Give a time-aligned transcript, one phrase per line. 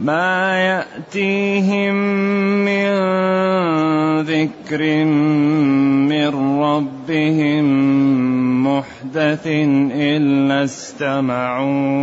[0.00, 1.94] ما يأتيهم
[2.64, 2.90] من
[4.20, 5.04] ذكر
[6.08, 6.28] من
[6.62, 7.64] ربهم
[8.66, 9.46] محدث
[9.92, 12.00] إلا استمعوه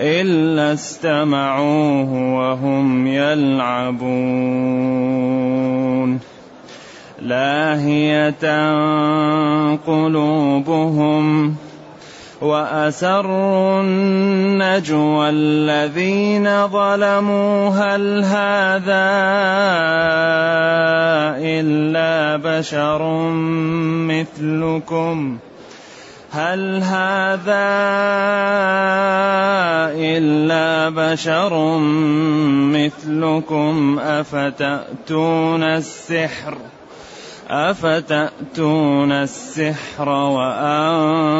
[0.00, 4.58] إلا استمعوه وهم يلعبون.
[7.22, 8.44] لاهية
[9.76, 11.56] قلوبهم
[12.40, 19.08] وأسروا النجوى الذين ظلموا هل هذا
[21.42, 23.02] إلا بشر
[24.06, 25.38] مثلكم؟
[26.30, 27.68] هل هذا
[29.98, 31.78] إلا بشر
[32.78, 36.58] مثلكم؟ أفتأتون السحر؟
[37.50, 41.30] أفتأتون السحر وأنتم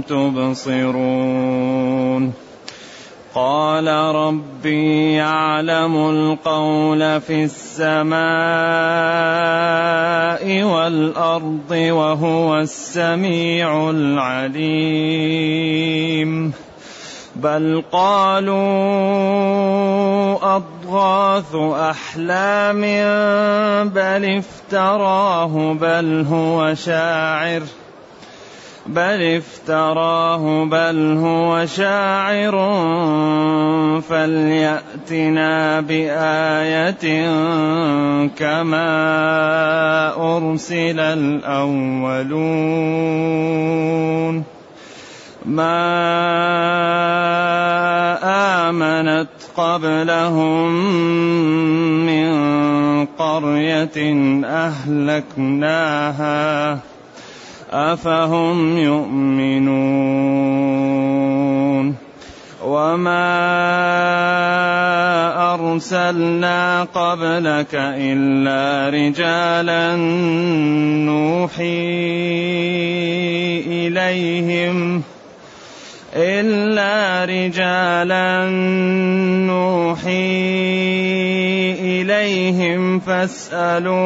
[0.00, 1.48] تبصرون
[3.34, 8.18] قال ربي يعلم القول في السماء
[10.62, 15.08] والأرض وهو السميع العليم
[17.42, 18.56] بل قالوا
[20.56, 22.80] اضغاث احلام
[23.94, 27.62] بل افتراه بل هو شاعر
[28.86, 32.52] بل افتراه بل هو شاعر
[34.00, 37.00] فلياتنا بايه
[38.38, 38.88] كما
[40.36, 42.38] ارسل الاولون
[45.46, 45.78] ما
[48.68, 50.72] آمنت قبلهم
[52.06, 52.28] من
[53.06, 55.98] قرية أهلكناها
[57.70, 60.08] أفهم يؤمنون
[62.64, 63.38] وما
[65.54, 69.96] أرسلنا قبلك إلا رجالا
[71.06, 72.08] نوحي
[73.66, 75.02] إليهم
[76.18, 78.50] إلا رجالا
[79.46, 80.10] نوحي
[81.80, 83.96] إليهم فاسألوا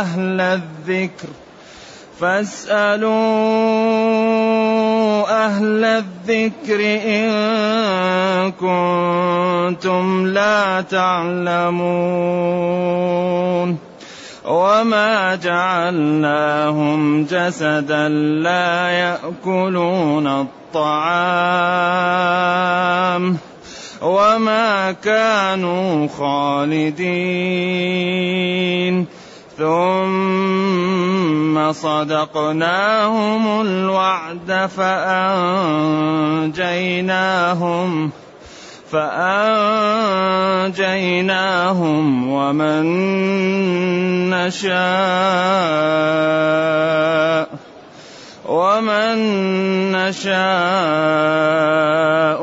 [0.00, 1.28] أهل الذكر
[2.20, 3.12] فاسألوا
[5.46, 7.32] أهل الذكر إن
[8.52, 12.42] كنتم لا تعلمون
[14.44, 18.08] وما جعلناهم جسدا
[18.42, 21.22] لا ياكلون الطعام
[24.02, 27.52] وما كانوا خالدين
[29.58, 30.92] ثم
[31.72, 35.72] صدقناهم الوعد فانجيناهم
[38.92, 40.68] فأنجيناهم
[42.28, 42.84] ومن
[44.30, 44.72] نشاء
[48.46, 49.16] ومن
[49.92, 50.32] نشاء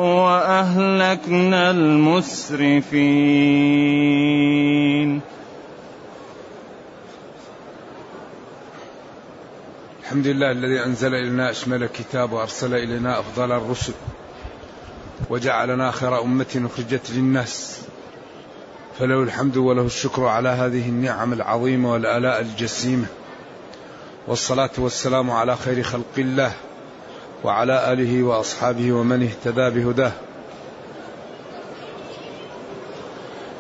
[0.02, 2.90] وأهلكنا المسرفين.
[10.02, 13.94] الحمد لله الذي أنزل إلينا أشمل الكتاب وأرسل إلينا أفضل الرسل.
[15.30, 17.82] وجعلنا خير أمة أخرجت للناس.
[19.00, 23.06] فله الحمد وله الشكر على هذه النعم العظيمة والآلاء الجسيمة.
[24.28, 26.52] والصلاة والسلام على خير خلق الله
[27.44, 30.12] وعلى آله وأصحابه ومن اهتدى بهداه.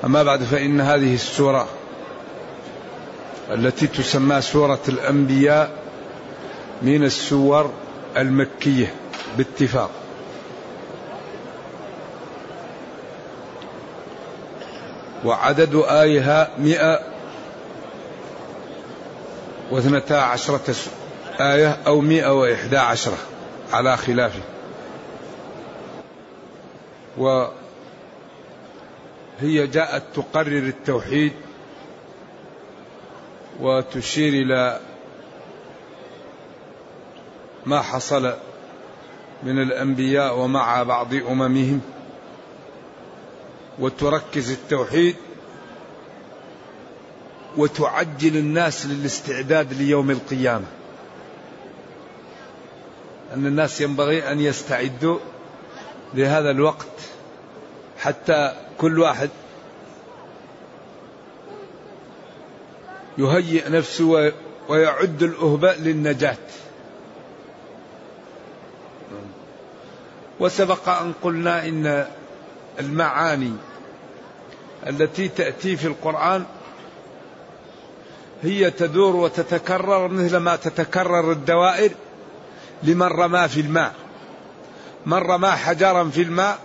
[0.04, 1.68] أما بعد فإن هذه السورة
[3.52, 5.84] التي تسمى سورة الأنبياء
[6.82, 7.72] من السور
[8.18, 8.94] المكية
[9.38, 9.99] باتفاق.
[15.25, 17.00] وعدد آيها مئة
[19.71, 20.75] واثنتا عشرة
[21.39, 23.18] آية أو مئة وإحدى عشرة
[23.74, 24.42] على خلافه.
[27.18, 27.51] وهي
[29.68, 31.33] جاءت تقرر التوحيد
[33.60, 34.80] وتشير إلى
[37.66, 38.33] ما حصل
[39.44, 41.81] من الأنبياء ومع بعض أممهم.
[43.80, 45.16] وتركز التوحيد
[47.58, 50.66] وتعجل الناس للاستعداد ليوم القيامة.
[53.34, 55.20] أن الناس ينبغي أن يستعدوا
[56.14, 56.88] لهذا الوقت
[58.00, 59.30] حتى كل واحد
[63.18, 64.34] يهيئ نفسه
[64.70, 66.38] ويعد الأهباء للنجاة.
[70.40, 72.08] وسبق أن قلنا إن
[72.80, 73.54] المعاني
[74.88, 76.46] التي تأتي في القرآن
[78.44, 81.92] هي تدور وتتكرر مثل ما تتكرر الدوائر
[82.84, 83.94] لمن رمى في الماء.
[85.06, 86.60] من رمى حجرا في الماء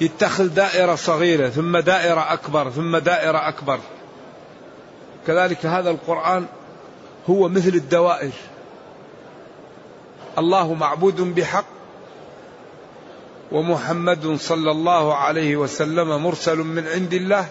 [0.00, 3.78] يتخذ دائرة صغيرة ثم دائرة أكبر ثم دائرة أكبر.
[5.26, 6.46] كذلك هذا القرآن
[7.30, 8.32] هو مثل الدوائر.
[10.38, 11.77] الله معبود بحق
[13.52, 17.48] ومحمد صلى الله عليه وسلم مرسل من عند الله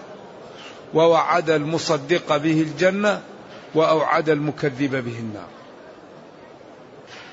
[0.94, 3.22] ووعد المصدق به الجنة
[3.74, 5.48] وأوعد المكذب به النار.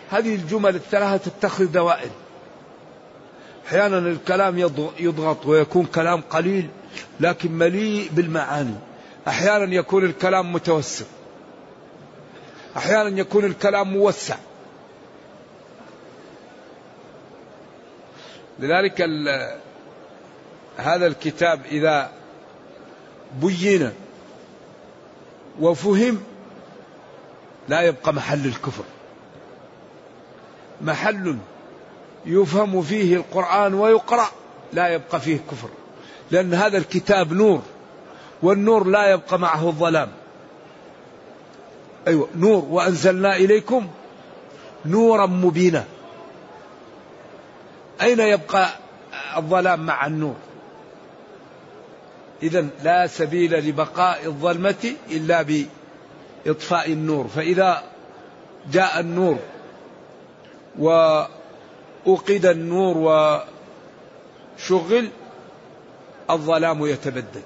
[0.10, 2.10] هذه الجمل الثلاثة تتخذ دوائر.
[3.68, 4.60] أحيانا الكلام
[5.00, 6.70] يضغط ويكون كلام قليل
[7.20, 8.76] لكن مليء بالمعاني.
[9.28, 11.06] أحيانا يكون الكلام متوسط.
[12.78, 14.36] أحيانا يكون الكلام موسع.
[18.60, 19.02] لذلك
[20.78, 22.12] هذا الكتاب إذا
[23.42, 23.92] بين
[25.60, 26.24] وفهم
[27.68, 28.84] لا يبقى محل الكفر.
[30.82, 31.38] محل
[32.26, 34.28] يفهم فيه القرآن ويقرأ
[34.74, 35.70] لا يبقى فيه كفر.
[36.32, 37.62] لأن هذا الكتاب نور
[38.44, 40.12] والنور لا يبقى معه الظلام.
[42.08, 43.88] أيوة نور وأنزلنا إليكم
[44.86, 45.86] نورا مبينا.
[48.02, 48.70] أين يبقى
[49.38, 50.36] الظلام مع النور؟
[52.44, 55.42] إذا لا سبيل لبقاء الظلمة إلا
[56.46, 57.28] بإطفاء النور.
[57.28, 57.84] فإذا
[58.72, 59.40] جاء النور
[60.80, 62.98] وأوقد النور
[64.58, 65.10] وشغل
[66.30, 67.44] الظلام يتبدد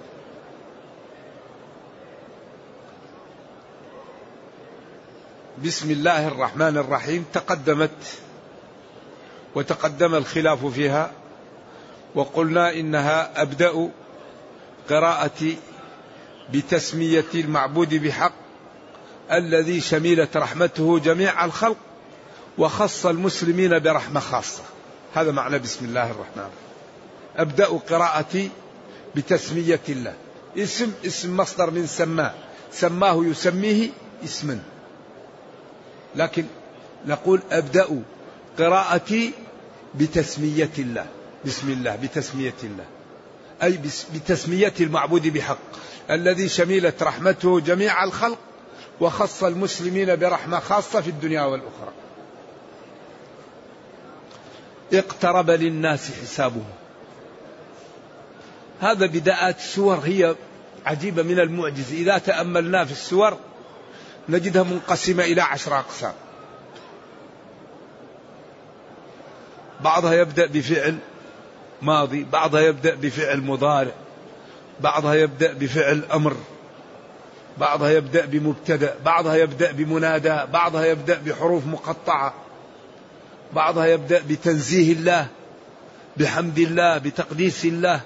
[5.64, 7.26] بسم الله الرحمن الرحيم.
[7.34, 8.20] تقدمت
[9.56, 11.12] وتقدم الخلاف فيها
[12.16, 13.90] وقلنا إنها أبدأ
[14.90, 15.54] قراءه
[16.54, 18.34] بتسمية المعبود بحق
[19.32, 21.78] الذي شملت رحمته جميع الخلق
[22.58, 24.64] وخص المسلمين برحمة خاصة.
[25.16, 26.70] هذا معنى بسم الله الرحمن الرحيم.
[27.38, 28.50] أبدأ قراءتي
[29.16, 30.14] بتسمية الله.
[30.58, 32.34] اسم اسم مصدر من سماه.
[32.72, 33.90] سماه يسميه
[34.24, 34.60] اسما
[36.16, 36.46] لكن
[37.06, 38.04] نقول أبدأ
[38.60, 39.32] قراءتي
[39.96, 41.06] بتسمية الله.
[41.46, 42.86] بسم الله بتسمية الله.
[43.64, 43.80] أي
[44.14, 45.58] بتسمية المعبود بحق.
[46.10, 48.38] الذي شملت رحمته جميع الخلق
[49.02, 51.92] وخص المسلمين برحمة خاصة في الدنيا والأخرى.
[54.94, 56.70] اقترب للناس حسابهم.
[58.82, 60.36] هذا بداءات السور هي
[60.86, 63.38] عجيبة من المعجز إذا تأملنا في السور
[64.30, 66.14] نجدها منقسمة إلى عشر أقسام.
[69.82, 70.98] بعضها يبدأ بفعل
[71.82, 73.92] ماضي بعضها يبدأ بفعل مضارع
[74.80, 76.36] بعضها يبدأ بفعل أمر
[77.58, 82.34] بعضها يبدأ بمبتدأ بعضها يبدأ بمنادى بعضها يبدأ بحروف مقطعة
[83.54, 85.28] بعضها يبدأ بتنزيه الله
[86.18, 88.02] بحمد الله بتقديس الله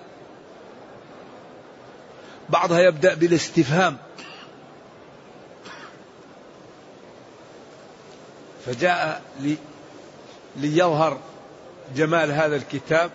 [2.50, 3.98] بعضها يبدأ بالاستفهام.
[8.66, 9.58] فجاء لي
[10.56, 11.18] ليظهر
[11.96, 13.12] جمال هذا الكتاب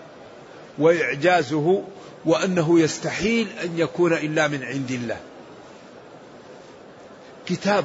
[0.78, 1.84] وإعجازه
[2.24, 5.20] وأنه يستحيل أن يكون إلا من عند الله.
[7.46, 7.84] كتاب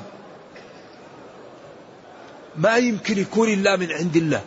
[2.55, 4.41] ما يمكن يكون إلا من عند الله.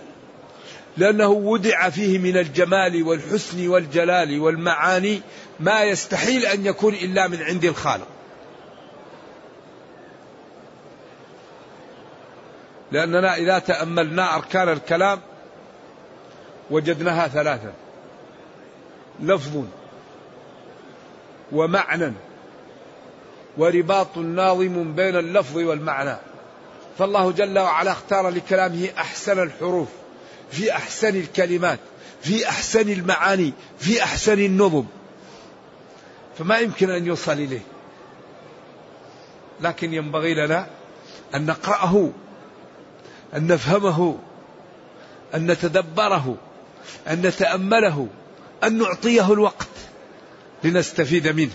[0.96, 5.20] لأنه ودع فيه من الجمال والحسن والجلال والمعاني
[5.60, 8.08] ما يستحيل أن يكون إلا من عند الخالق.
[12.92, 15.20] لأننا إذا تأملنا أركان الكلام
[16.70, 17.72] وجدناها ثلاثة.
[19.20, 19.64] لفظ
[21.52, 22.12] ومعنى
[23.58, 26.16] ورباط ناظم بين اللفظ والمعنى.
[26.98, 29.88] فالله جل وعلا اختار لكلامه أحسن الحروف
[30.50, 31.78] في أحسن الكلمات
[32.22, 34.84] في أحسن المعاني في أحسن النظم.
[36.38, 37.60] فما يمكن أن يوصل إليه.
[39.60, 40.66] لكن ينبغي لنا
[41.34, 42.10] أن نقرأه
[43.34, 44.18] أن نفهمه
[45.34, 46.36] أن نتدبره.
[47.08, 48.08] أن نتأمله
[48.64, 49.66] أن نعطيه الوقت
[50.64, 51.52] لنستفيد منه.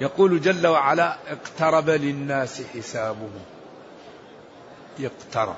[0.00, 3.30] يقول جل وعلا اقترب للناس حسابهم.
[5.00, 5.56] اقترب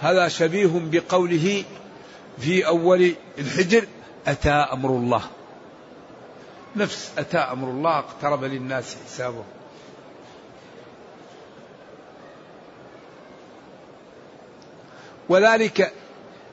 [0.00, 1.64] هذا شبيه بقوله
[2.38, 3.84] في أول الحجر
[4.26, 5.22] أتى أمر الله.
[6.76, 9.44] نفس أتى أمر الله اقترب للناس حسابهم.
[15.28, 15.92] وذلك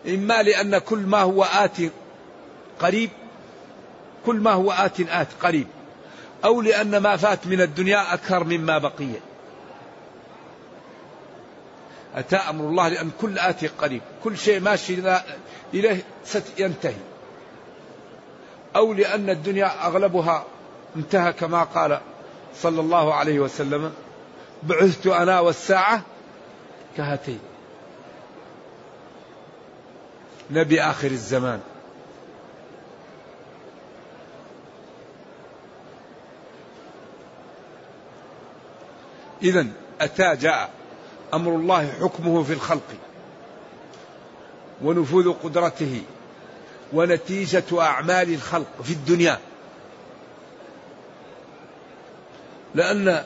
[0.07, 1.77] إما لأن كل ما هو آت
[2.79, 3.09] قريب
[4.25, 5.67] كل ما هو آت آت قريب.
[6.45, 9.09] أو لأن ما فات من الدنيا أكثر مما بقي.
[12.15, 14.01] أتى أمر الله لأن كل آتي قريب.
[14.23, 14.97] كل شيء ماشي
[15.73, 16.93] إليه سينتهي
[18.75, 20.45] أو لأن الدنيا أغلبها
[20.95, 21.99] انتهى كما قال
[22.55, 23.93] صلى الله عليه وسلم
[24.63, 26.01] بعثت أنا والساعة
[26.97, 27.39] كهاتين.
[30.51, 31.59] نبي آخر الزمان.
[39.43, 39.67] إذا
[40.01, 40.69] أتى جاء
[41.33, 42.87] أمر الله حكمه في الخلق
[44.81, 46.01] ونفوذ قدرته
[46.93, 49.39] ونتيجة أعمال الخلق في الدنيا.
[52.75, 53.23] لأن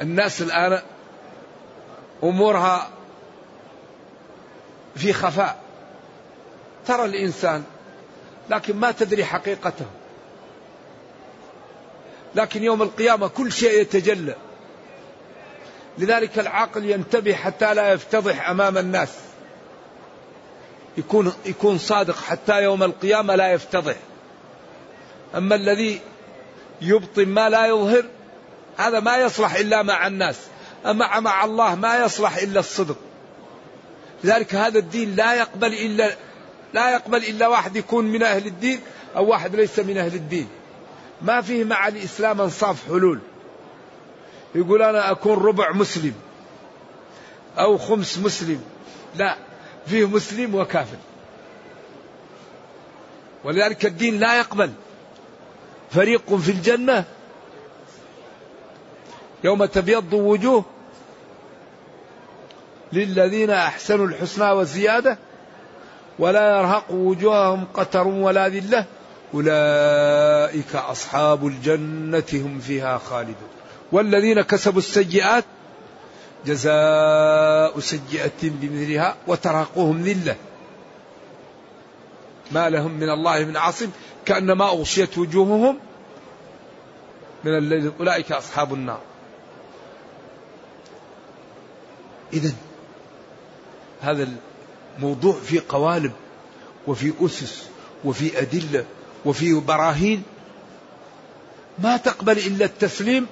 [0.00, 0.82] الناس الآن
[2.24, 2.90] أمورها
[4.96, 5.67] في خفاء.
[6.88, 7.64] ترى الإنسان
[8.50, 9.86] لكن ما تدري حقيقته.
[12.34, 14.34] لكن يوم القيامة كل شيء يتجلى.
[15.98, 19.08] لذلك العقل ينتبه حتى لا يفتضح أمام الناس.
[20.96, 23.96] يكون يكون صادق حتى يوم القيامة لا يفتضح.
[25.34, 26.00] أما الذي
[26.80, 28.04] يبطن ما لا يظهر
[28.76, 30.36] هذا ما يصلح إلا مع الناس.
[30.86, 32.96] أما مع الله ما يصلح إلا الصدق.
[34.24, 36.27] لذلك هذا الدين لا يقبل إلا
[36.74, 38.80] لا يقبل إلا واحد يكون من أهل الدين
[39.16, 40.48] أو واحد ليس من أهل الدين.
[41.22, 43.20] ما فيه مع الإسلام أنصاف حلول.
[44.54, 46.14] يقول أنا أكون ربع مسلم
[47.58, 48.60] أو خمس مسلم.
[49.16, 49.36] لا
[49.86, 50.96] فيه مسلم وكافر.
[53.44, 54.72] ولذلك الدين لا يقبل.
[55.90, 57.04] فريق في الجنة
[59.44, 60.64] يوم تبيض وجوه
[62.92, 65.18] للذين أحسنوا الحسنى والزيادة
[66.18, 68.84] ولا يرهق وجوههم قتر ولا ذلة.
[69.34, 73.48] أولئك أصحاب الجنة هم فيها خالدون.
[73.92, 75.44] والذين كسبوا السيئات
[76.46, 80.36] جزاء سيئة بمثلها وترهقهم ذلة.
[82.52, 83.90] ما لهم من الله من عاصم
[84.24, 85.78] كأنما أغشيت وجوههم
[87.44, 87.92] من الليل.
[88.00, 89.00] أولئك أصحاب النار.
[92.32, 92.52] إذا
[94.00, 94.28] هذا
[94.98, 96.12] الموضوع في قوالب
[96.86, 97.68] وفي أسس
[98.04, 98.84] وفي أدلة
[99.24, 100.22] وفي براهين
[101.78, 103.26] ما تقبل إلا التسليم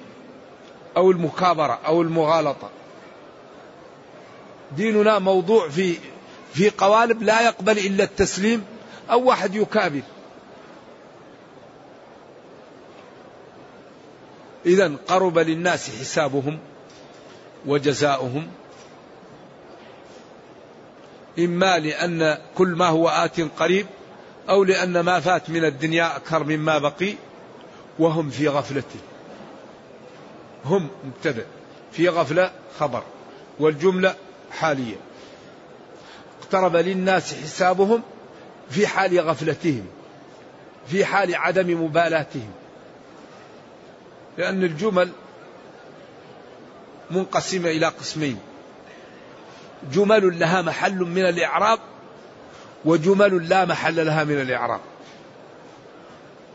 [0.97, 2.69] أو المكابرة أو المغالطة.
[4.77, 5.97] ديننا موضوع في
[6.53, 8.63] في قوالب لا يقبل إلا التسليم
[9.11, 10.01] أو واحد يكابر.
[14.65, 16.59] إذا قرب للناس حسابهم
[17.65, 18.47] وجزاؤهم
[21.39, 23.85] إما لأن كل ما هو آت قريب
[24.49, 27.13] أو لأن ما فات من الدنيا أكثر مما بقي
[27.99, 28.83] وهم في غفلة.
[30.65, 31.45] هم مبتدأ
[31.91, 33.03] في غفلة خبر
[33.59, 34.15] والجملة
[34.51, 34.95] حالية.
[36.41, 38.01] اقترب للناس حسابهم
[38.69, 39.85] في حال غفلتهم
[40.87, 42.51] في حال عدم مبالاتهم.
[44.37, 45.09] لأن الجمل
[47.11, 48.39] منقسمة إلى قسمين.
[49.91, 51.79] جمل لها محل من الإعراب
[52.85, 54.79] وجمل لا محل لها من الإعراب.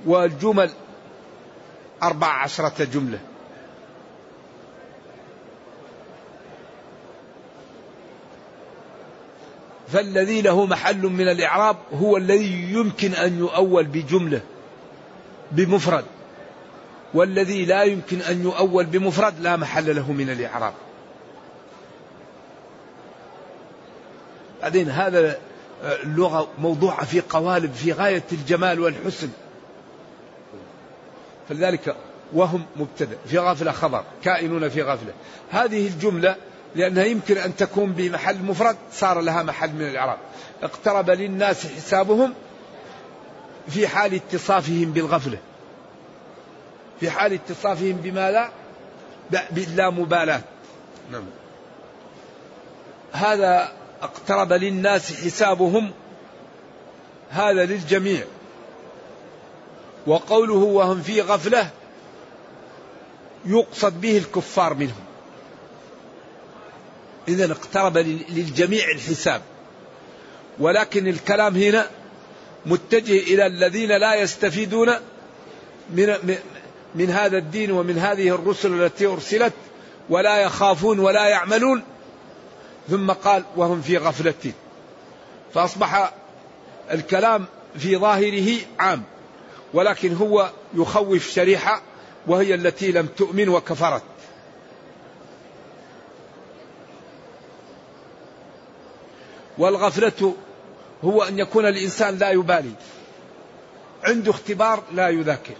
[0.07, 0.71] والجمل
[2.03, 3.19] أربع عشرة جملة.
[9.89, 14.41] فالذي له محل من الإعراب هو الذي يمكن أن يؤول بجملة
[15.53, 16.05] بمفرد.
[17.15, 20.75] والذي لا يمكن أن يؤول بمفرد لا محل له من الإعراب.
[24.63, 25.39] بعدين هذا
[25.83, 29.29] اللغة موضوعة في قوالب في غاية الجمال والحسن.
[31.49, 31.97] فلذلك
[32.33, 35.13] وهم مبتدأ في غفلة خبر كائنون في غفلة
[35.51, 36.37] هذه الجملة
[36.75, 40.19] لأنها يمكن أن تكون بمحل مفرد صار لها محل من الإعراب.
[40.63, 42.35] اقترب للناس حسابهم
[43.69, 45.39] في حال اتصافهم بالغفلة.
[47.01, 48.51] في حال اتصافهم بما لا
[49.51, 50.41] بلا مبالاة
[51.13, 51.25] نعم.
[53.13, 53.73] هذا
[54.03, 55.91] اقترب للناس حسابهم
[57.31, 58.25] هذا للجميع.
[60.07, 61.71] وقوله وهم في غفلة
[63.47, 65.05] يقصد به الكفار منهم.
[67.29, 69.43] إذا اقترب للجميع الحساب.
[70.59, 71.87] ولكن الكلام هنا
[72.67, 74.93] متجه إلى الذين لا يستفيدون
[75.91, 76.39] من
[76.95, 79.53] من هذا الدين ومن هذه الرسل التي أرسلت
[80.11, 81.83] ولا يخافون ولا يعملون.
[82.89, 84.53] ثم قال وهم في غفلة.
[85.55, 86.13] فأصبح
[86.91, 87.47] الكلام
[87.79, 89.03] في ظاهره عام
[89.75, 91.83] ولكن هو يخوف شريحة
[92.27, 94.03] وهي التي لم تؤمن وكفرت.
[99.59, 100.35] والغفلة
[101.05, 102.73] هو أن يكون الإنسان لا يبالي.
[104.05, 105.55] عنده اختبار لا يذاكر.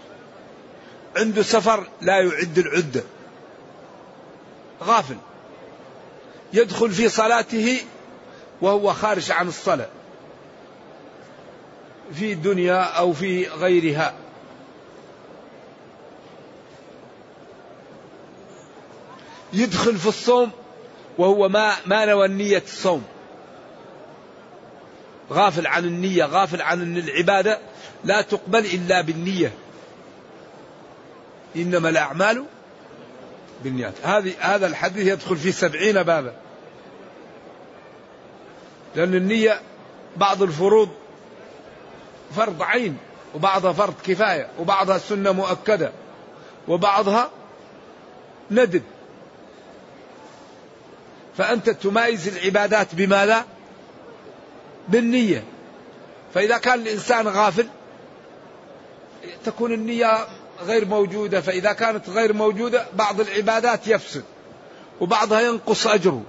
[1.17, 3.03] عنده سفر لا يعد العدة.
[4.83, 5.17] غافل.
[6.53, 7.79] يدخل في صلاته
[8.61, 9.87] وهو خارج عن الصلاة
[12.13, 14.13] في دنيا أو في غيرها.
[19.53, 20.51] يدخل في الصوم
[21.17, 23.03] وهو ما ما نوى النية الصوم.
[25.31, 27.59] غافل عن النية غافل عن العبادة
[28.03, 29.53] لا تقبل إلا بالنية.
[31.55, 32.45] إنما الأعمال
[33.63, 33.93] بالنيات.
[34.03, 36.42] هذه هذا الحديث يدخل في سبعين بابا.
[38.95, 39.61] لأن النية
[40.17, 40.89] بعض الفروض
[42.35, 42.97] فرض عين
[43.35, 45.91] وبعضها فرض كفاية وبعضها سنة مؤكدة
[46.67, 47.29] وبعضها
[48.51, 48.83] ندب.
[51.37, 53.45] فأنت تمايز العبادات بماذا؟
[54.87, 55.43] بالنية.
[56.33, 57.67] فإذا كان الإنسان غافل
[59.45, 60.27] تكون النية
[60.61, 61.41] غير موجودة.
[61.41, 64.23] فإذا كانت غير موجودة بعض العبادات يفسد
[65.01, 66.23] وبعضها ينقص أجره.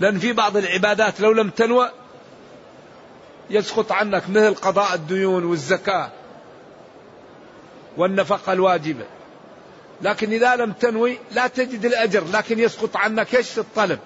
[0.00, 1.90] لأن في بعض العبادات لو لم تنوى
[3.50, 6.10] يسقط عنك مثل قضاء الديون والزكاة
[7.96, 9.04] والنفقة الواجبة.
[10.02, 13.98] لكن إذا لم تنوي لا تجد الأجر لكن يسقط عنك إيش؟ الطلب.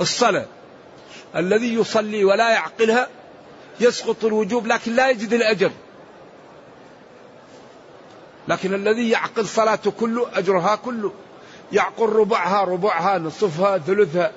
[0.00, 0.46] الصلاة.
[1.36, 3.08] الذي يصلي ولا يعقلها
[3.80, 5.70] يسقط الوجوب لكن لا يجد الأجر.
[8.48, 11.12] لكن الذي يعقل صلاته كله أجرها كله.
[11.72, 14.32] يعقل ربعها ربعها نصفها ثلثها.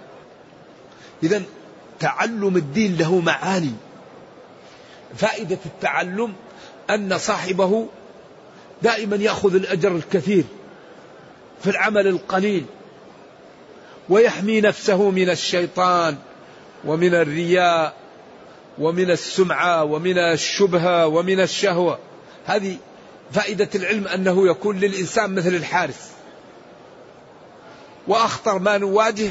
[1.24, 1.42] إذا
[2.00, 3.74] تعلم الدين له معاني.
[5.18, 6.34] فائدة التعلم
[6.90, 7.88] أن صاحبه
[8.82, 10.44] دائما يأخذ الأجر الكثير
[11.64, 12.66] في العمل القليل
[14.10, 16.16] ويحمي نفسه من الشيطان
[16.86, 17.94] ومن الرياء
[18.78, 22.00] ومن السمعة ومن الشبهة ومن الشهوة.
[22.46, 22.78] هذه
[23.32, 26.12] فائدة العلم أنه يكون للإنسان مثل الحارس.
[28.08, 29.30] وأخطر ما نواجه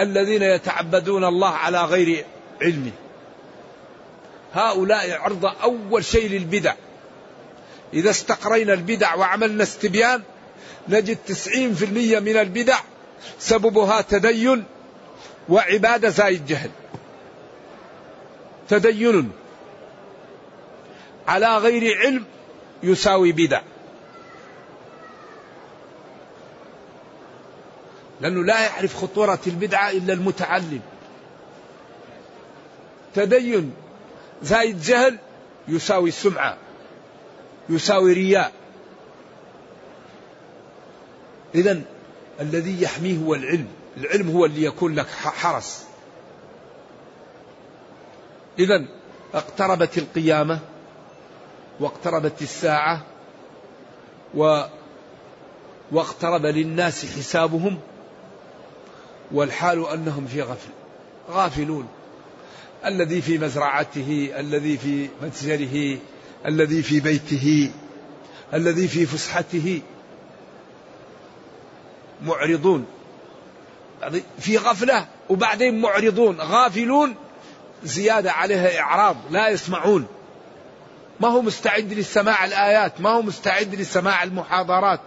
[0.00, 2.24] الذين يتعبدون الله على غير
[2.62, 2.92] علمه
[4.54, 6.74] هؤلاء عرضة أول شيء للبدع.
[7.94, 10.22] إذا استقرينا البدع وعملنا استبيان
[10.88, 12.78] نجد تسعين في المية من البدع
[13.38, 14.64] سببها تدين
[15.48, 16.70] وعبادة زايد جهل.
[18.68, 19.30] تدين
[21.28, 22.24] على غير علم
[22.82, 23.60] يساوي بدع.
[28.20, 30.80] لأنه لا يعرف خطورة البدعة إلا المتعلم.
[33.14, 33.74] تدين
[34.42, 35.18] زايد جهل
[35.68, 36.56] يساوي سمعة
[37.68, 38.52] يساوي رياء.
[41.54, 41.82] إذا
[42.40, 43.66] الذي يحميه هو العلم.
[43.96, 45.84] العلم هو اللي يكون لك حرس.
[48.58, 48.84] إذا
[49.34, 50.60] اقتربت القيامة
[51.80, 53.02] واقتربت الساعة
[54.34, 54.62] و
[55.92, 57.78] واقترب للناس حسابهم
[59.32, 60.70] والحال أنهم في غفل
[61.30, 61.88] غافلون.
[62.86, 65.98] الذي في مزرعته الذي في متجره
[66.46, 67.70] الذي في بيته
[68.54, 69.82] الذي في فسحته.
[72.22, 72.86] معرضون.
[74.38, 76.40] في غفلة وبعدين معرضون.
[76.40, 77.14] غافلون.
[77.84, 79.16] زيادة عليها إعراض.
[79.30, 80.06] لا يسمعون.
[81.20, 83.00] ما هو مستعد لسماع الآيات.
[83.00, 85.00] ما هو مستعد لسماع المحاضرات.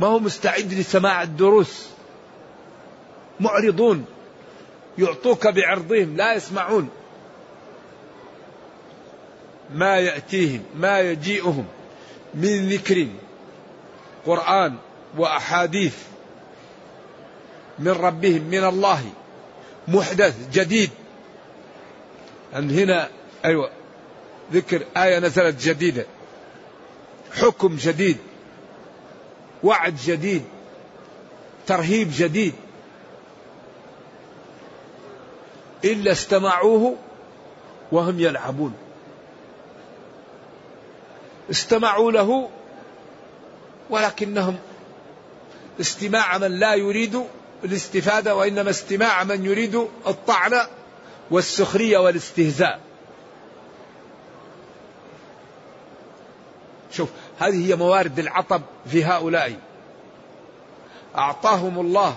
[0.00, 1.95] ما هو مستعد لسماع الدروس.
[3.40, 4.04] معرضون
[4.98, 6.88] يعطوك بعرضهم لا يسمعون.
[9.74, 11.64] ما يأتيهم ما يجيئهم
[12.34, 13.06] من ذكر
[14.26, 14.76] قرآن
[15.18, 15.96] وأحاديث
[17.78, 19.02] من ربهم من الله
[19.88, 20.90] محدث جديد.
[22.56, 23.08] أن هنا
[23.44, 23.70] أيوة
[24.52, 26.06] ذكر آية نزلت جديدة.
[27.32, 28.16] حكم جديد
[29.62, 30.42] وعد جديد
[31.66, 32.54] ترهيب جديد.
[35.84, 36.96] إلا استمعوه
[37.92, 38.74] وهم يلعبون.
[41.50, 42.50] استمعوا له
[43.90, 44.58] ولكنهم
[45.80, 47.24] استماع من لا يريد
[47.64, 49.74] الاستفادة وإنما استماع من يريد
[50.06, 50.66] الطعن
[51.30, 52.80] والسخرية والاستهزاء.
[56.92, 57.08] شوف
[57.38, 59.54] هذه هي موارد العطب في هؤلاء.
[61.16, 62.16] أعطاهم الله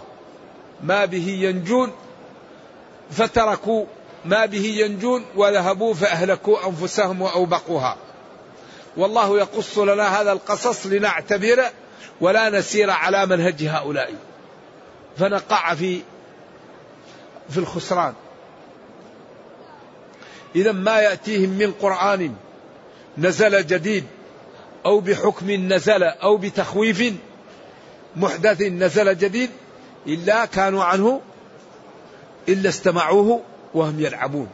[0.84, 1.92] ما به ينجون
[3.12, 3.86] فتركوا
[4.26, 7.98] ما به ينجون وذهبوا فأهلكوا أنفسهم وأوبقوها.
[8.98, 11.64] والله يقص لنا هذا القصص لنعتبر
[12.22, 14.14] ولا نسير على منهج هؤلاء.
[15.18, 16.02] فنقع في
[17.50, 18.14] في الخسران.
[20.56, 22.36] إذا ما يأتيهم من قرآن
[23.18, 24.04] نزل جديد
[24.86, 27.14] أو بحكم نزل أو بتخويف
[28.16, 29.50] محدث نزل جديد
[30.08, 31.22] إلا كانوا عنه
[32.50, 33.42] إلا استمعوه
[33.74, 34.50] وهم يلعبون.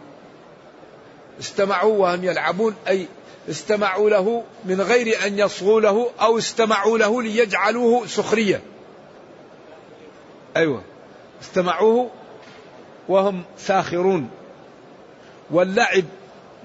[1.40, 3.08] استمعوا وهم يلعبون أي
[3.50, 8.62] استمعوا له من غير أن يصغوا له أو استمعوا له ليجعلوه سخرية.
[10.58, 10.82] أيوة.
[11.42, 12.10] استمعوه
[13.08, 14.30] وهم ساخرون.
[15.52, 16.04] واللعب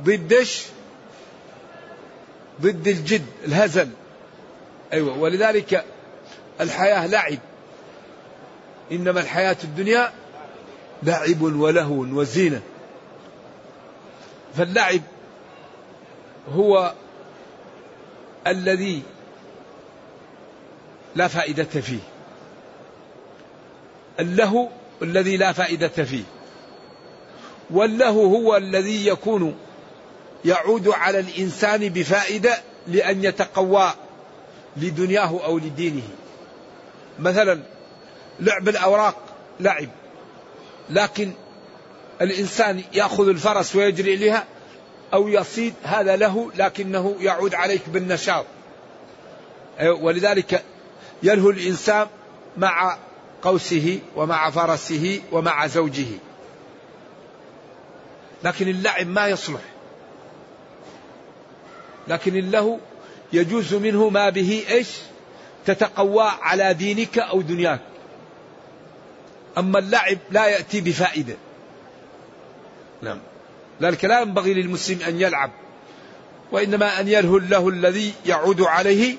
[0.03, 0.67] ضدش
[2.61, 3.89] ضد الجد الهزل.
[4.93, 5.19] أيوة.
[5.19, 5.85] ولذلك
[6.61, 7.39] الحياة لعب.
[8.93, 10.13] إنما الحياة الدنيا
[11.03, 12.61] لعب ولهو وزينة.
[14.57, 15.01] فاللعب
[16.55, 16.95] هو
[18.47, 19.03] الذي
[21.15, 21.99] لا فائدة فيه.
[24.21, 24.69] اللهو
[25.03, 26.25] الذي لا فائدة فيه.
[27.71, 29.55] واللهو هو الذي يكون
[30.45, 33.93] يعود على الإنسان بفائدة لأن يتقوى
[34.77, 36.09] لدنياه أو لدينه.
[37.19, 37.61] مثلا
[38.41, 39.17] لعب الأوراق
[39.61, 39.89] لعب.
[40.91, 41.33] لكن
[42.21, 44.45] الإنسان يأخذ الفرس ويجري إليها
[45.15, 48.47] أو يصيد هذا له لكنه يعود عليك بالنشاط.
[49.81, 50.65] ولذلك
[51.23, 52.07] يلهو الإنسان
[52.57, 52.99] مع
[53.43, 56.07] قوسه ومع فرسه ومع زوجه.
[58.45, 59.61] لكن اللعب ما يصلح.
[62.09, 62.79] لكن اللهو
[63.33, 64.89] يجوز منه ما به إيش؟
[65.67, 67.81] تتقوى على دينك أو دنياك.
[69.59, 71.37] أما اللعب لا يأتي بفائدة.
[73.03, 73.19] نعم.
[73.81, 75.51] لذلك لا ينبغي للمسلم أن يلعب
[76.53, 79.17] وإنما أن يلهو له الذي يعود عليه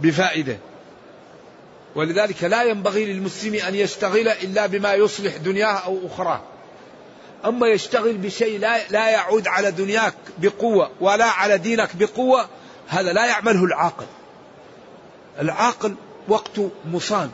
[0.00, 0.56] بفائدة.
[1.94, 6.40] ولذلك لا ينبغي للمسلم أن يشتغل إلا بما يصلح دنياه أو أخراه.
[7.44, 12.48] أما يشتغل بشيء لا, لا يعود على دنياك بقوة ولا على دينك بقوة
[12.88, 14.06] هذا لا يعمله العاقل.
[15.40, 15.94] العاقل
[16.28, 17.30] وقته مصان.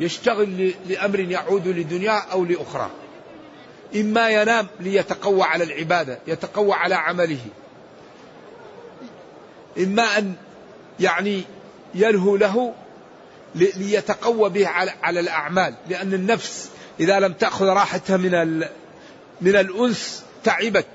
[0.00, 2.90] يشتغل لأمر يعود لدنياه أو لأخرى.
[3.94, 7.46] إما ينام ليتقوى على العبادة يتقوى على عمله.
[9.78, 10.34] إما أن
[11.00, 11.42] يعني
[11.94, 12.74] يلهو له
[13.54, 15.74] ليتقوى به على, على الأعمال.
[15.88, 18.58] لأن النفس إذا لم تأخذ راحتها من
[19.40, 20.86] من الأنس تعبت.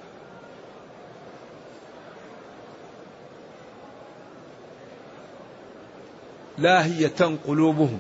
[6.58, 8.00] لاهية قلوبهم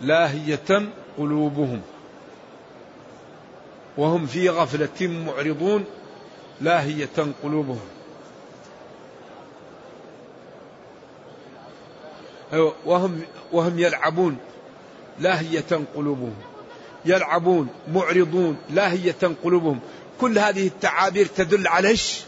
[0.00, 1.80] لاهية قلوبهم.
[3.96, 5.84] وهم في غفلة معرضون
[6.60, 7.86] لاهية قلوبهم.
[12.52, 13.20] أيوة، وهم
[13.52, 14.36] وهم يلعبون
[15.20, 16.34] لاهية قلوبهم.
[17.04, 19.80] يلعبون معرضون لاهية قلوبهم.
[20.20, 22.20] كل هذه التعابير تدل على إيش؟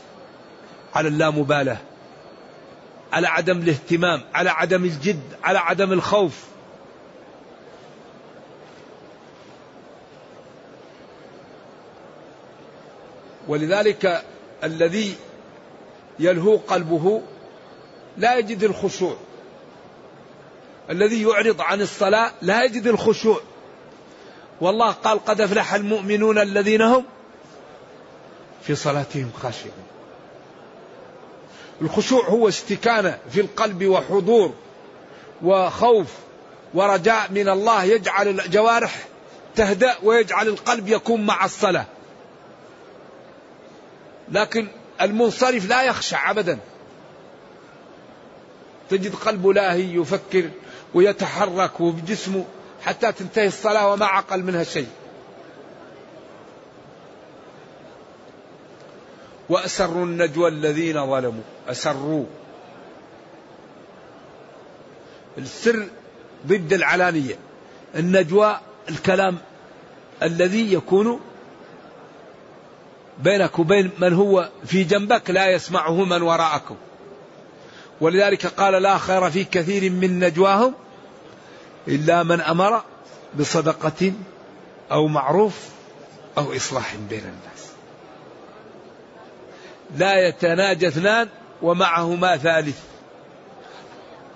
[0.94, 1.78] على اللامبالاة
[3.12, 6.44] على عدم الاهتمام على عدم الجد على عدم الخوف.
[13.48, 14.24] ولذلك
[14.64, 15.14] الذي
[16.18, 17.22] يلهو قلبه
[18.16, 19.16] لا يجد الخشوع.
[20.90, 23.40] الذي يعرض عن الصلاة لا يجد الخشوع.
[24.60, 27.04] والله قال قد أفلح المؤمنون الذين هم
[28.62, 29.72] في صلاتهم خاشعون.
[31.82, 34.54] الخشوع هو استكانة في القلب وحضور
[35.42, 36.06] وخوف
[36.74, 39.06] ورجاء من الله يجعل الجوارح
[39.56, 41.86] تهدأ ويجعل القلب يكون مع الصلاة.
[44.32, 44.68] لكن
[45.00, 46.58] المنصرف لا يخشع أبدا.
[48.90, 50.50] تجد قلبه لاهي يفكر
[50.94, 52.44] ويتحرك بجسمه
[52.82, 54.88] حتى تنتهي الصلاة وما عقل منها شيء.
[59.48, 61.42] وأسروا النجوى الذين ظلموا.
[61.68, 62.24] أسروا.
[65.38, 65.86] السر
[66.46, 67.38] ضد العلانية.
[67.96, 69.38] النجوى الكلام
[70.22, 71.20] الذي يكون
[73.18, 76.76] بينك وبين من هو في جنبك لا يسمعه من وراءكم
[78.00, 80.74] ولذلك قال لا خير في كثير من نجواهم
[81.88, 82.82] إلا من أمر
[83.38, 84.12] بصدقة
[84.92, 85.68] أو معروف
[86.38, 87.68] أو إصلاح بين الناس.
[89.96, 91.28] لا يتناجى اثنان
[91.62, 92.78] ومعهما ثالث.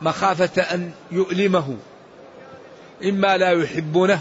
[0.03, 1.77] مخافة أن يؤلمه.
[3.05, 4.21] إما لا يحبونه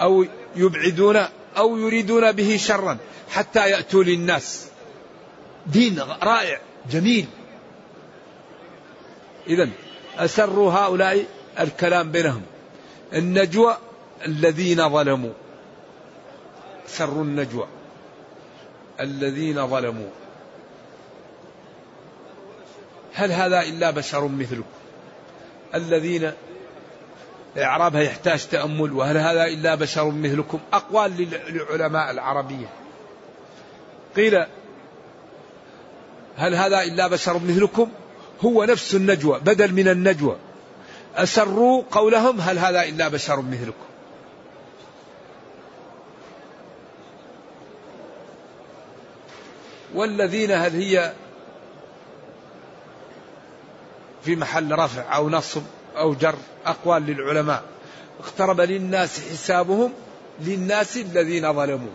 [0.00, 0.26] أو
[0.56, 1.28] يبعدونه
[1.58, 2.98] أو يريدون به شرا
[3.30, 4.68] حتى يأتوا للناس.
[5.66, 7.26] دين رائع جميل.
[9.46, 9.68] إذا
[10.18, 11.26] أسروا هؤلاء
[11.60, 12.42] الكلام بينهم.
[13.12, 13.76] النجوى
[14.26, 15.32] الذين ظلموا.
[16.86, 17.66] سروا النجوى
[19.00, 20.10] الذين ظلموا.
[23.14, 24.62] هل هذا إلا بشر مثلكم؟
[25.74, 26.32] الذين
[27.56, 32.66] إعرابها يحتاج تأمل وهل هذا إلا بشر مثلكم؟ أقوال للعلماء العربية.
[34.16, 34.46] قيل
[36.36, 37.90] هل هذا إلا بشر مثلكم؟
[38.44, 40.36] هو نفس النجوى بدل من النجوى.
[41.16, 43.88] أسروا قولهم هل هذا إلا بشر مثلكم؟
[49.94, 51.12] والذين هل هي
[54.22, 55.62] في محل رفع أو نصب؟
[55.98, 57.62] أو جر أقوال للعلماء.
[58.20, 59.92] اقترب للناس حسابهم
[60.40, 61.92] للناس الذين ظلموا.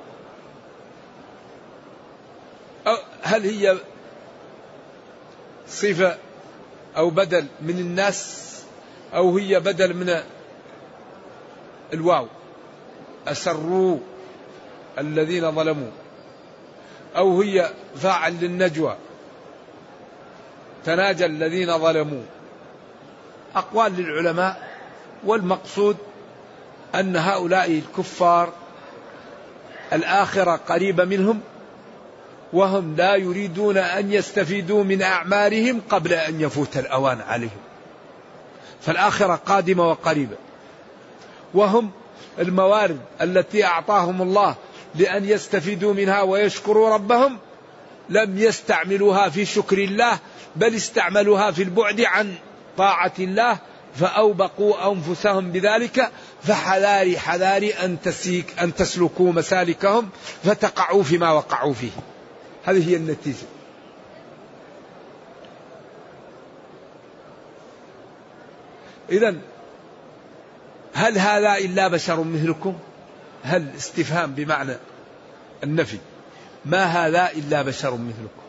[2.87, 3.77] أو هل هي
[5.67, 6.17] صفة
[6.97, 8.53] أو بدل من الناس
[9.13, 10.23] أو هي بدل من
[11.93, 12.27] الواو؟
[13.27, 13.97] أسروا
[14.97, 15.91] الذين ظلموا.
[17.17, 18.95] أو هي فاعل للنجوى.
[20.85, 22.23] تناجى الذين ظلموا.
[23.55, 24.69] أقوال للعلماء
[25.25, 25.97] والمقصود
[26.95, 28.53] أن هؤلاء الكفار
[29.93, 31.41] الآخرة قريبة منهم
[32.53, 37.59] وهم لا يريدون أن يستفيدوا من أعمالهم قبل أن يفوت الأوان عليهم.
[38.81, 40.35] فالآخرة قادمة وقريبة.
[41.53, 41.91] وهم
[42.39, 44.55] الموارد التي أعطاهم الله
[44.95, 47.37] لأن يستفيدوا منها ويشكروا ربهم
[48.09, 50.19] لم يستعملوها في شكر الله
[50.55, 52.35] بل استعملوها في البعد عن
[52.77, 53.57] طاعة الله
[53.95, 56.11] فأوبقوا أنفسهم بذلك
[56.43, 60.09] فحذاري حذاري أن تسيك أن تسلكوا مسالكهم
[60.43, 61.91] فتقعوا فيما وقعوا فيه.
[62.63, 63.45] هذه هي النتيجة.
[69.09, 69.35] إذا
[70.93, 72.77] هل هذا إلا بشر مثلكم؟
[73.43, 74.75] هل استفهام بمعنى
[75.63, 75.97] النفي؟
[76.65, 78.42] ما هذا إلا بشر مثلكم؟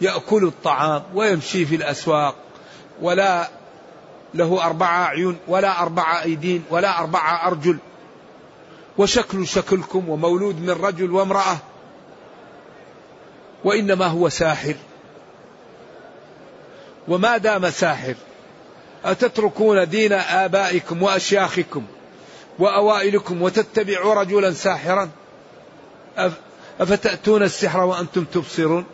[0.00, 2.34] يأكل الطعام ويمشي في الأسواق
[3.02, 3.48] ولا
[4.34, 7.78] له أربعة أعين ولا أربعة أيدين ولا أربعة أرجل.
[8.98, 11.56] وشكل شكلكم ومولود من رجل وامرأة
[13.64, 14.74] وإنما هو ساحر.
[17.08, 18.14] وما دام ساحر
[19.04, 21.84] أتتركون دين آبائكم وأشياخكم
[22.58, 25.10] وأوائلكم وتتبعوا رجلا ساحرا؟
[26.80, 28.84] أفتأتون السحر وأنتم تبصرون؟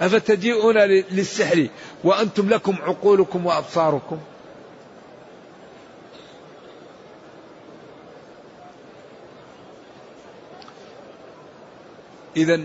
[0.00, 1.68] أفتجيئون للسحر
[2.04, 4.18] وأنتم لكم عقولكم وأبصاركم؟
[12.36, 12.60] إذا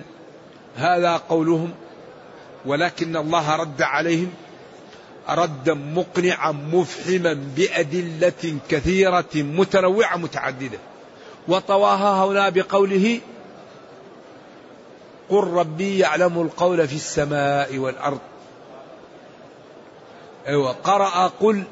[0.75, 1.71] هذا قولهم
[2.65, 4.31] ولكن الله رد عليهم
[5.29, 10.77] ردا مقنعا مفحما بأدلة كثيرة متنوعة متعددة.
[11.47, 13.19] وطواها هنا بقوله
[15.29, 18.19] قل ربي يعلم القول في السماء والأرض.
[20.47, 21.63] أيوة قرأ قل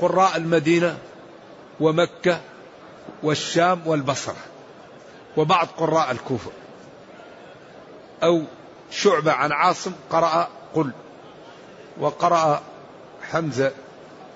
[0.00, 0.98] قراء المدينة
[1.80, 2.40] ومكة
[3.22, 4.36] والشام والبصرة
[5.36, 6.50] وبعض قراء الكوفة.
[8.22, 8.42] أو
[8.90, 10.92] شعبة عن عاصم قرأ قل
[12.00, 12.62] وقرأ
[13.30, 13.72] حمزة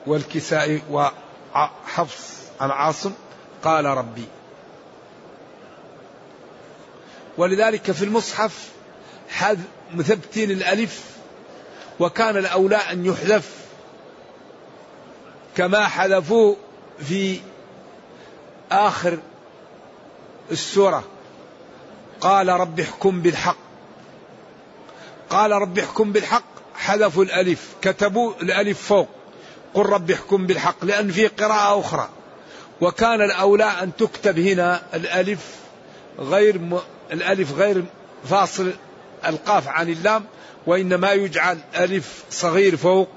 [0.07, 3.13] والكسائي وحفص عن عاصم
[3.65, 4.25] قال ربي.
[7.39, 8.69] ولذلك في المصحف
[9.95, 11.05] مثبتين الألف
[12.01, 13.51] وكان الأولى أن يحذف
[15.57, 16.57] كما حذفوه
[17.09, 17.41] في
[18.73, 19.19] آخر
[20.51, 21.05] السورة.
[22.21, 23.57] قال رب احكم بالحق.
[25.31, 26.45] قال رب احكم بالحق
[26.75, 29.09] حذفوا الألف كتبوا الألف فوق.
[29.75, 32.09] قل رب احكم بالحق لأن في قراءة أخرى.
[32.81, 35.64] وكان الأولى أن تكتب هنا الألف
[36.19, 36.79] غير م...
[37.13, 37.85] الألف غير
[38.25, 38.73] فاصل
[39.27, 40.25] القاف عن اللام
[40.67, 43.09] وإنما يجعل ألف صغير فوق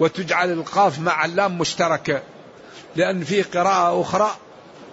[0.00, 2.22] وتجعل القاف مع اللام مشتركة.
[2.96, 4.30] لأن في قراءة أخرى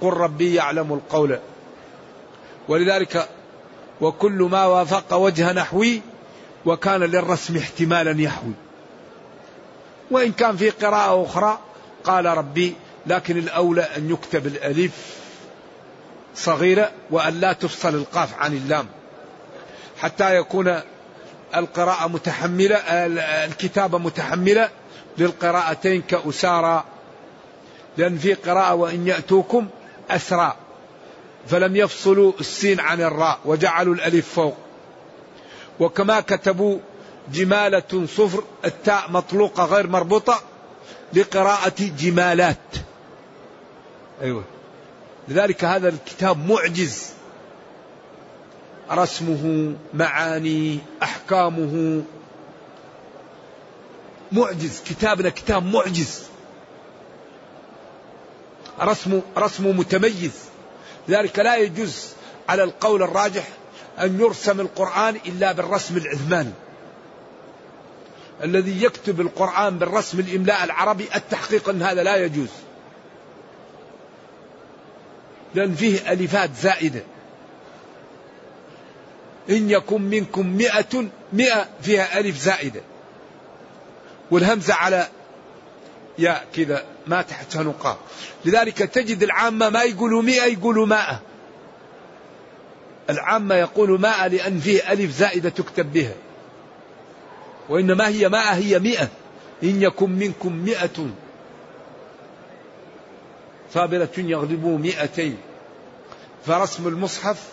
[0.01, 1.39] قل ربي يعلم القول.
[2.67, 3.29] ولذلك
[4.01, 6.01] وكل ما وافق وجه نحوي
[6.65, 8.53] وكان للرسم احتمالا يحوي.
[10.11, 11.59] وإن كان في قراءة أخرى
[12.03, 12.75] قال ربي
[13.07, 15.18] لكن الأولى أن يكتب الألف.
[16.39, 18.87] صغيرة وأن لا تفصل القاف عن اللام.
[19.97, 20.79] حتى يكون
[21.55, 22.75] القراءة متحملة
[23.45, 24.69] الكتابة متحملة
[25.17, 26.83] للقراءتين كأسارى.
[27.97, 29.67] لأن في قراءة وإن يأتوكم
[30.09, 30.55] أسرى.
[31.47, 34.57] فلم يفصلوا السين عن الراء وجعلوا الألف فوق.
[35.79, 36.79] وكما كتبوا
[37.33, 40.41] جمالة صفر التاء مطلوقة غير مربوطة
[41.13, 42.57] لقراءة جمالات.
[44.21, 44.43] أيوة.
[45.29, 47.09] لذلك هذا الكتاب معجز.
[48.91, 52.03] رسمه معاني أحكامه.
[54.31, 56.23] معجز كتابنا كتاب معجز.
[58.81, 60.31] رسمه رسمه متميز.
[61.07, 62.07] لذلك لا يجوز
[62.49, 63.47] على القول الراجح
[63.99, 66.51] أن يرسم القرآن إلا بالرسم العثماني
[68.43, 72.49] الذي يكتب القرآن بالرسم الإملاء العربي التحقيق أن هذا لا يجوز.
[75.55, 77.03] لأن فيه ألفات زائدة.
[79.49, 82.81] إن يكن منكم مئة مئة فيها ألف زائدة.
[84.31, 85.07] والهمزة على
[86.19, 87.97] يا كذا ما تحتها نقاط
[88.45, 91.19] لذلك تجد العامة ما يقولوا مئة يقولوا ماء
[93.09, 96.13] العامة يقول ماء لأن فيه ألف زائدة تكتب بها.
[97.69, 99.07] وإنما هي ماء هي مئة.
[99.63, 101.09] إن يكن منكم مئة
[103.73, 105.37] صابرة يغلبوا مئتين.
[106.45, 107.47] فرسم المصحف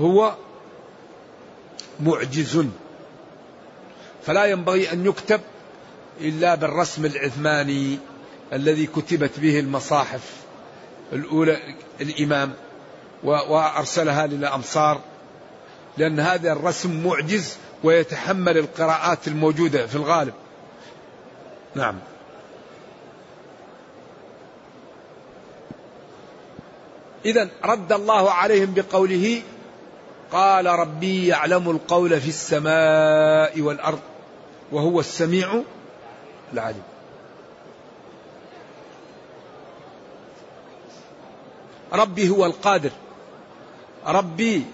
[0.00, 0.34] هو
[2.00, 2.66] معجز.
[4.26, 5.40] فلا ينبغي أن يكتب
[6.20, 7.98] إلا بالرسم العثماني
[8.52, 10.32] الذي كتبت به المصاحف
[11.12, 12.52] الأولى الإمام
[13.24, 15.00] وأرسلها للأمصار
[15.98, 20.34] لأن هذا الرسم معجز ويتحمل القراءات الموجودة في الغالب.
[21.74, 21.98] نعم.
[27.26, 29.42] إذا رد الله عليهم بقوله
[30.32, 33.98] قال ربي يعلم القول في السماء والأرض
[34.72, 35.62] وهو السميع
[36.52, 36.82] العليم.
[41.92, 42.90] ربي هو القادر.
[44.06, 44.64] ربي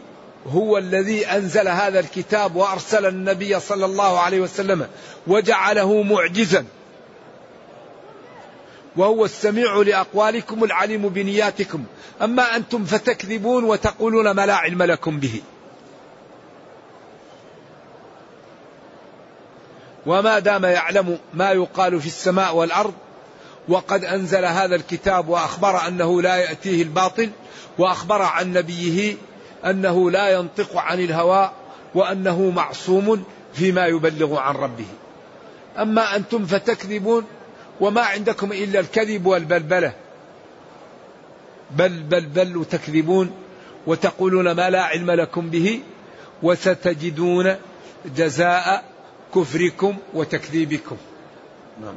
[0.48, 4.86] هو الذي أنزل هذا الكتاب وأرسل النبي صلى الله عليه وسلم
[5.26, 6.64] وجعله معجزا.
[8.96, 11.84] وهو السميع لأقوالكم العليم بنياتكم
[12.22, 15.40] أما أنتم فتكذبون وتقولون ما لا علم لكم به
[20.06, 22.94] وما دام يعلم ما يقال في السماء والأرض
[23.68, 27.30] وقد أنزل هذا الكتاب وأخبر أنه لا يأتيه الباطل
[27.78, 29.16] وأخبر عن نبيه
[29.64, 31.50] أنه لا ينطق عن الهوى
[31.94, 33.24] وأنه معصوم
[33.54, 34.86] فيما يبلغ عن ربه.
[35.78, 37.24] أما أنتم فتكذبون
[37.82, 39.92] وما عندكم إلا الكذب والبلبلة.
[41.70, 43.30] بل بل بل تكذبون
[43.86, 45.80] وتقولون ما لا علم لكم به
[46.42, 47.56] وستجدون
[48.16, 48.84] جزاء
[49.34, 50.96] كفركم وتكذيبكم.
[51.80, 51.96] نعم.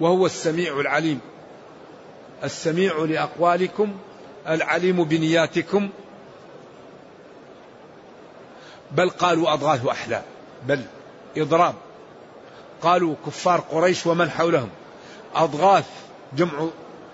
[0.00, 1.20] وهو السميع العليم
[2.44, 3.96] السميع لأقوالكم
[4.48, 5.90] العليم بنياتكم
[8.92, 10.22] بل قالوا أضغاث أحلام
[10.66, 10.82] بل
[11.36, 11.74] إضراب.
[12.82, 14.68] قالوا كفار قريش ومن حولهم؟
[15.34, 15.86] أضغاث
[16.36, 16.68] جمع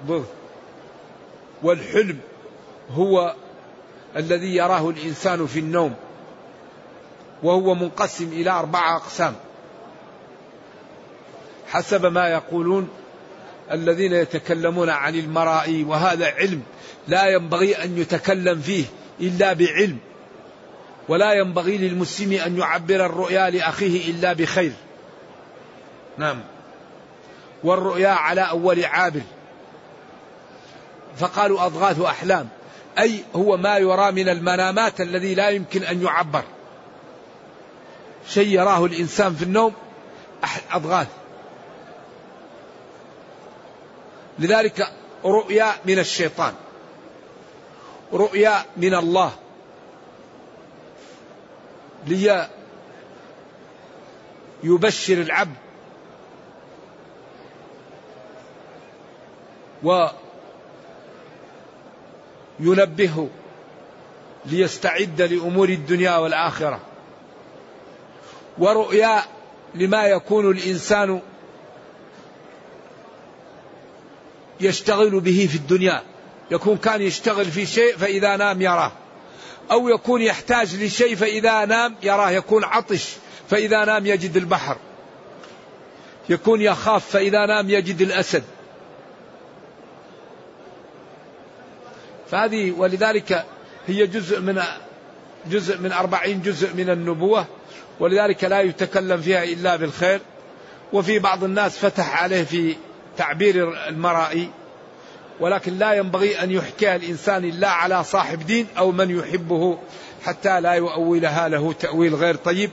[0.07, 0.23] ضغ.
[1.63, 2.19] والحلم
[2.91, 3.35] هو
[4.17, 5.95] الذي يراه الإنسان في النوم
[7.43, 9.35] وهو منقسم إلى أربعة أقسام.
[11.69, 12.89] حسب ما يقولون
[13.73, 16.63] الذين يتكلمون عن المرائي وهذا علم
[17.09, 18.85] لا ينبغي أن يتكلم فيه
[19.21, 19.99] إلا بعلم.
[21.11, 24.73] ولا ينبغي للمسلم أن يعبر الرؤيا لأخيه إلا بخير.
[26.19, 26.41] نعم.
[27.65, 29.23] والرؤيا على أول عابر.
[31.17, 32.49] فقالوا أضغاث أحلام
[32.99, 36.45] أي هو ما يرى من المنامات الذي لا يمكن أن يعبر.
[38.29, 39.73] شيء يراه الإنسان في النوم
[40.73, 41.09] أضغاث
[44.39, 44.93] لذلك
[45.25, 46.55] رؤيا من الشيطان
[48.13, 49.33] رؤيا من الله
[52.07, 52.49] لي
[54.63, 55.57] يبشر العبد
[62.61, 63.29] وينبهه
[64.47, 66.81] ليستعد لأمور الدنيا والآخرة.
[68.59, 69.23] ورؤيا
[69.75, 71.21] لما يكون الإنسان
[74.61, 76.03] يشتغل به في الدنيا.
[76.51, 78.93] يكون كان يشتغل في شيء فإذا نام يراه.
[79.71, 83.09] أو يكون يحتاج لشيء فإذا نام يراه يكون عطش
[83.51, 84.77] فإذا نام يجد البحر.
[86.29, 88.43] يكون يخاف فإذا نام يجد الأسد.
[92.31, 93.45] فهذه ولذلك
[93.87, 94.63] هي جزء من
[95.51, 97.47] جزء من أربعين جزء من النبوة
[98.01, 100.21] ولذلك لا يتكلم فيها إلا بالخير.
[100.93, 102.77] وفي بعض الناس فتح عليه في
[103.17, 104.51] تعبير المرائي
[105.41, 109.79] ولكن لا ينبغي أن يحكيها الإنسان إلا على صاحب دين أو من يحبه
[110.25, 112.71] حتى لا يؤولها له تأويل غير طيب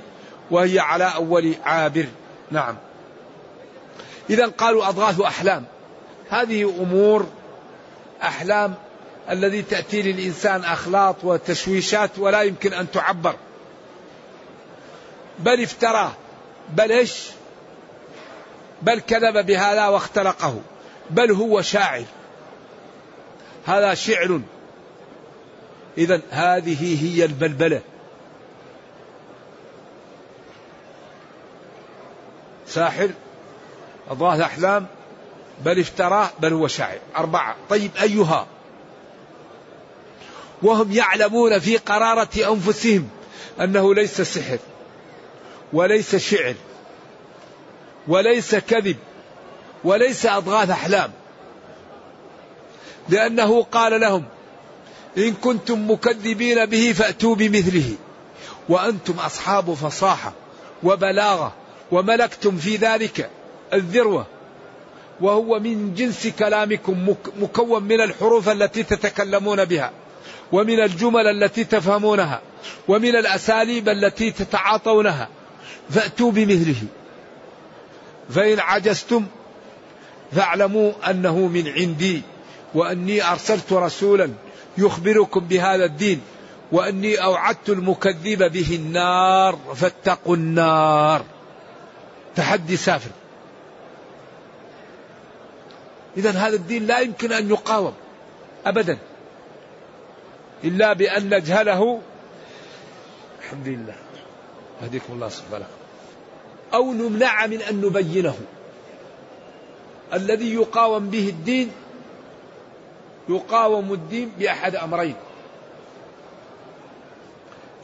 [0.51, 2.05] وهي على أول عابر.
[2.51, 2.75] نعم.
[4.29, 5.65] إذا قالوا أضغاث أحلام.
[6.29, 7.25] هذه أمور
[8.23, 8.73] أحلام
[9.29, 13.35] الذي تأتي للإنسان أخلاط وتشويشات ولا يمكن أن تعبر.
[15.39, 16.11] بل افتراه
[16.69, 17.23] بل إيش؟
[18.81, 20.61] بل كذب بهذا واختلقه
[21.09, 22.03] بل هو شاعر.
[23.67, 24.41] هذا شعر.
[25.97, 27.81] إذا هذه هي البلبلة.
[32.67, 33.09] ساحر
[34.09, 34.85] أضغاث أحلام
[35.65, 36.99] بل افتراه بل هو شاعر.
[37.17, 37.55] أربعة.
[37.69, 38.47] طيب أيها؟
[40.61, 43.09] وهم يعلمون في قرارة أنفسهم
[43.61, 44.57] أنه ليس سحر
[45.73, 46.55] وليس شعر
[48.07, 48.97] وليس كذب
[49.83, 51.11] وليس أضغاث أحلام.
[53.09, 54.23] لأنه قال لهم
[55.17, 57.95] إن كنتم مكذبين به فأتوا بمثله
[58.69, 60.33] وأنتم أصحاب فصاحة
[60.83, 61.53] وبلاغة
[61.91, 63.29] وملكتم في ذلك
[63.73, 64.25] الذروة
[65.21, 69.91] وهو من جنس كلامكم مكون من الحروف التي تتكلمون بها
[70.51, 72.41] ومن الجمل التي تفهمونها
[72.87, 75.29] ومن الأساليب التي تتعاطونها
[75.89, 76.83] فأتوا بمثله.
[78.29, 79.25] فإن عجزتم
[80.31, 82.21] فاعلموا أنه من عندي.
[82.77, 84.29] وأني أرسلت رسولا
[84.77, 86.21] يخبركم بهذا الدين
[86.71, 91.25] وأني أوعدت المكذب به النار فاتقوا النار.
[92.35, 93.09] تحدي سافر.
[96.17, 97.93] إذا هذا الدين لا يمكن أن يقاوم
[98.65, 98.97] أبدا.
[100.63, 102.01] إلا بأن نجهله.
[103.41, 103.95] الحمد لله.
[104.83, 105.65] يهديكم الله سبحانه
[106.73, 108.35] أو نمنع من أن نبينه.
[110.13, 111.71] الذي يقاوم به الدين
[113.29, 115.15] يقاوم الدين بأحد أمرين.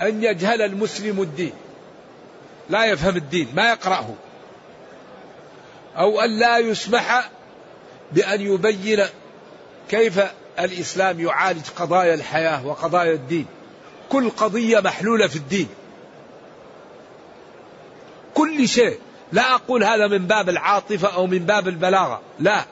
[0.02, 1.54] أن يجهل المسلم الدين.
[2.70, 4.10] لا يفهم الدين ما يقرأه.
[5.98, 7.30] أو أن لا يسمح
[8.12, 9.04] بأن يبين
[9.90, 10.20] كيف
[10.60, 13.46] الإسلام يعالج قضايا الحياة وقضايا الدين.
[14.10, 15.68] كل قضية محلولة في الدين.
[18.34, 19.00] كل شيء.
[19.32, 22.66] لا أقول هذا من باب العاطفة أو من باب البلاغة لا.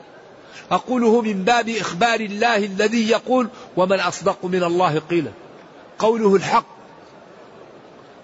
[0.70, 5.30] أقوله من باب إخبار الله الذي يقول ومن أصدق من الله قيلا.
[5.98, 6.66] قوله الحق.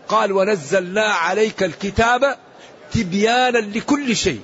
[0.09, 2.37] قال ونزلنا عليك الكتاب
[2.93, 4.41] تبيانا لكل شيء.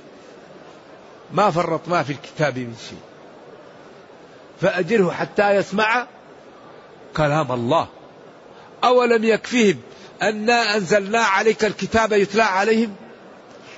[1.33, 2.99] ما فرطنا في الكتاب من شيء.
[4.61, 6.07] فأجره حتى يسمع
[7.17, 7.87] كلام الله.
[8.83, 9.75] أولم يكفهم
[10.21, 12.95] أنا أنزلنا عليك الكتاب يتلى عليهم؟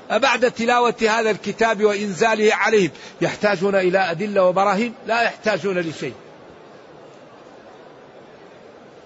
[0.09, 2.91] أبعد تلاوة هذا الكتاب وإنزاله عليهم؟
[3.21, 6.13] يحتاجون إلى أدلة وبراهين؟ لا يحتاجون لشيء.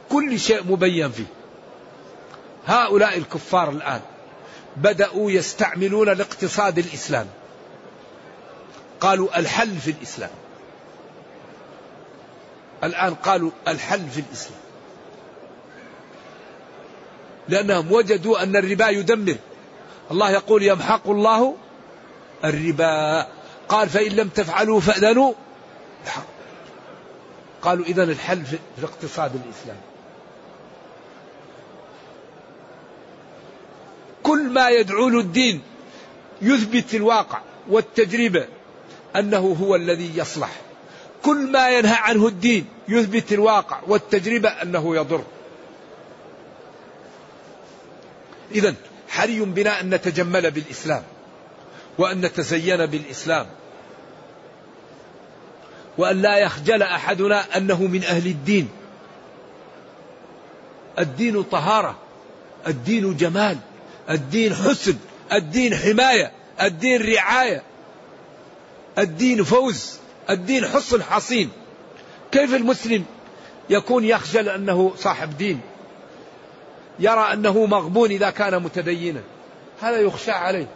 [0.09, 1.25] كل شيء مبين فيه.
[2.67, 4.01] هؤلاء الكفار الآن
[4.77, 7.29] بدأوا يستعملون الاقتصاد الإسلامي
[8.99, 10.29] قالوا الحل في الإسلام.
[12.83, 14.59] الآن قالوا الحل في الإسلام.
[17.49, 19.35] لأنهم وجدوا أن الربا يدمر.
[20.12, 21.55] الله يقول يمحق الله
[22.43, 23.28] الربا.
[23.70, 25.34] قال فإن لم تفعلوا فأذنوا
[27.62, 29.80] قالوا إذا الحل في الاقتصاد الإسلامي.
[34.24, 35.62] كل ما يدعو له الدين
[36.41, 38.47] يثبت الواقع والتجربة
[39.16, 40.51] أنه هو الذي يصلح.
[41.24, 45.24] كل ما ينهى عنه الدين يثبت الواقع والتجربة أنه يضر.
[48.51, 48.76] إذا
[49.12, 51.03] حري بنا أن نتجمل بالإسلام
[51.97, 53.47] وأن نتزين بالإسلام
[55.97, 58.70] وأن لا يخجل أحدنا أنه من أهل الدين.
[60.99, 61.97] الدين طهارة
[62.68, 63.57] الدين جمال
[64.09, 64.95] الدين حسن
[65.34, 66.32] الدين حماية
[66.62, 67.64] الدين رعاية
[68.97, 69.97] الدين فوز
[70.30, 71.49] الدين حصن حصين.
[72.32, 73.05] كيف المسلم
[73.70, 75.62] يكون يخجل أنه صاحب دين؟
[77.01, 79.21] يرى أنه مغبون إذا كان متدينا.
[79.81, 80.67] هذا يخشى عليه.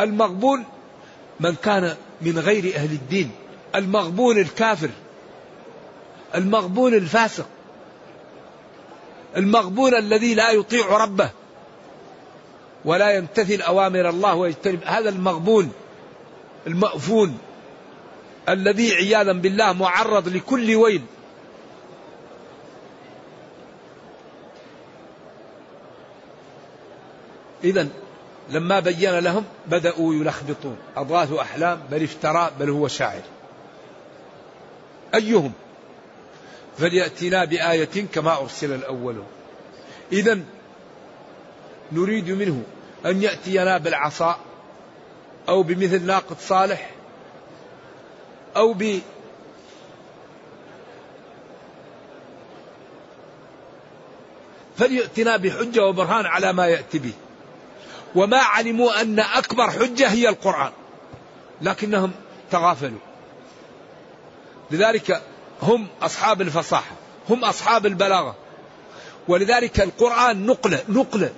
[0.00, 0.64] المغبون
[1.40, 3.30] من كان من غير أهل الدين.
[3.74, 4.90] المغبون الكافر.
[6.34, 7.46] المغبون الفاسق.
[9.36, 11.30] المغبون الذي لا يطيع ربه.
[12.84, 14.80] ولا يمتثل أوامر الله ويجتنب.
[14.84, 15.72] هذا المغبون.
[16.66, 17.38] المأفون.
[18.48, 21.02] الذي عياذا بالله معرض لكل ويل.
[27.66, 27.88] إذا
[28.50, 30.76] لما بين لهم بدأوا يلخبطون.
[30.96, 33.22] أضغاث أحلام بل افترى بل هو شاعر.
[35.14, 35.52] أيهم؟
[36.78, 39.26] فليأتنا بآية كما أرسل الأولون.
[40.12, 40.40] إذا
[41.92, 42.62] نريد منه
[43.06, 44.38] أن يأتينا بالعصا
[45.48, 46.90] أو بمثل ناقة صالح
[48.56, 49.00] أو ب
[54.76, 57.12] فليأتنا بحجة وبرهان على ما يأتي به.
[58.14, 60.72] وما علموا أن أكبر حجة هي القرآن.
[61.62, 62.12] لكنهم
[62.50, 62.98] تغافلوا.
[64.70, 65.22] لذلك
[65.62, 66.92] هم أصحاب الفصاحة
[67.28, 68.34] هم أصحاب البلاغة.
[69.28, 71.30] ولذلك القرآن نقلة نقلة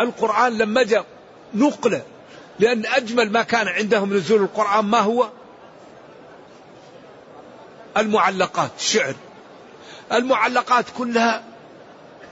[0.00, 1.06] القرآن لما جاء
[1.54, 2.02] نقلة
[2.58, 5.28] لأن أجمل ما كان عندهم نزول القرآن ما هو؟
[7.96, 9.14] المعلقات الشعر
[10.12, 11.44] المعلقات كلها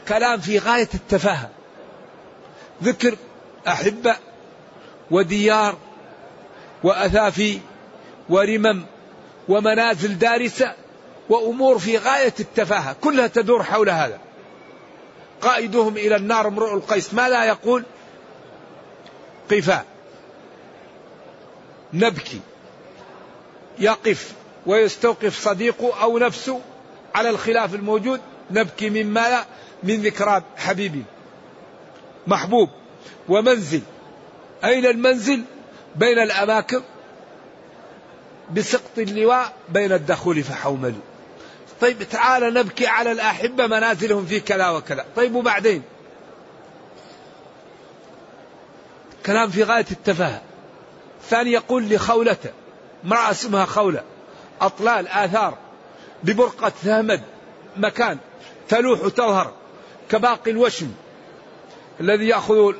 [0.09, 1.51] كلام في غاية التفاهة.
[2.83, 3.16] ذكر
[3.68, 4.16] أحبة
[5.11, 5.76] وديار
[6.85, 7.61] وأثافي
[8.29, 8.85] ورمم
[9.49, 10.74] ومنازل دارسة
[11.29, 14.18] وأمور في غاية التفاهة كلها تدور حول هذا.
[15.41, 17.14] قائدهم إلى النار امرؤ القيس.
[17.14, 17.85] ما لا يقول؟
[19.51, 19.85] قفا.
[21.93, 22.41] نبكي.
[23.79, 24.33] يقف.
[24.66, 26.61] ويستوقف صديقه أو نفسه
[27.14, 28.20] على الخلاف الموجود.
[28.51, 29.45] نبكي مما لا
[29.83, 31.05] من ذكرى حبيبي.
[32.29, 32.70] محبوب
[33.29, 33.83] ومنزل.
[34.64, 35.43] أين المنزل؟
[35.97, 36.83] بين الأماكن.
[38.57, 41.01] بسقط اللواء بين الدخول فحوملوا
[41.81, 45.05] طيب تعال نبكي على الأحبة منازلهم في كذا وكذا.
[45.16, 45.83] طيب وبعدين؟
[49.26, 50.43] كلام في غاية التفاهة.
[51.29, 52.37] ثاني يقول لخولة
[53.05, 54.03] امرأة اسمها خولة
[54.61, 55.59] أطلال آثار
[56.22, 57.22] ببرقة ثامد
[57.76, 58.18] مكان
[58.68, 59.53] تلوح تظهر
[60.11, 60.93] كباقي الوشم.
[62.01, 62.74] الذي يأخذ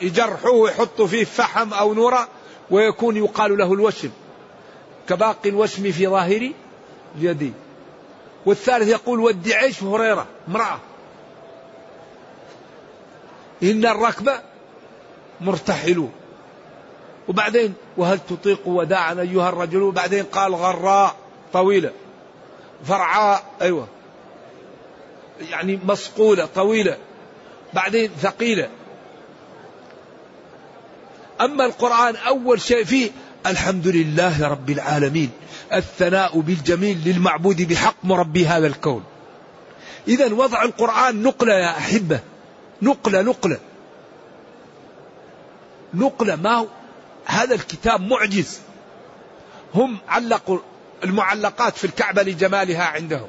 [0.00, 2.28] يجرحوه ويحطوا فيه فحم أو نورا
[2.70, 4.10] ويكون يقال له الوشم
[5.08, 6.50] كباقي الوشم في ظاهر
[7.16, 7.54] اليدين
[8.46, 10.78] والثالث يقول ودي عيش هريرة امرأة.
[13.62, 14.30] إن الركب
[15.40, 16.12] مرتحلون
[17.28, 21.16] وبعدين وهل تطيق وداعا أيها الرجل؟ وبعدين قال غراء
[21.52, 21.92] طويلة.
[22.84, 23.86] فرعاء أيوة.
[25.50, 26.96] يعني مصقولة طويلة.
[27.74, 28.68] بعدين ثقيلة.
[31.40, 33.10] أما القرآن أول شيء فيه
[33.46, 35.30] الحمد لله رب العالمين
[35.72, 39.04] الثناء بالجميل للمعبود بحق مربي هذا الكون.
[40.08, 42.20] إذا وضع القرآن نقلة يا أحبة
[42.82, 43.58] نقلة نقلة.
[45.94, 46.66] نقلة ما هو
[47.24, 48.60] هذا الكتاب معجز.
[49.74, 50.58] هم علقوا
[51.04, 53.28] المعلقات في الكعبة لجمالها عندهم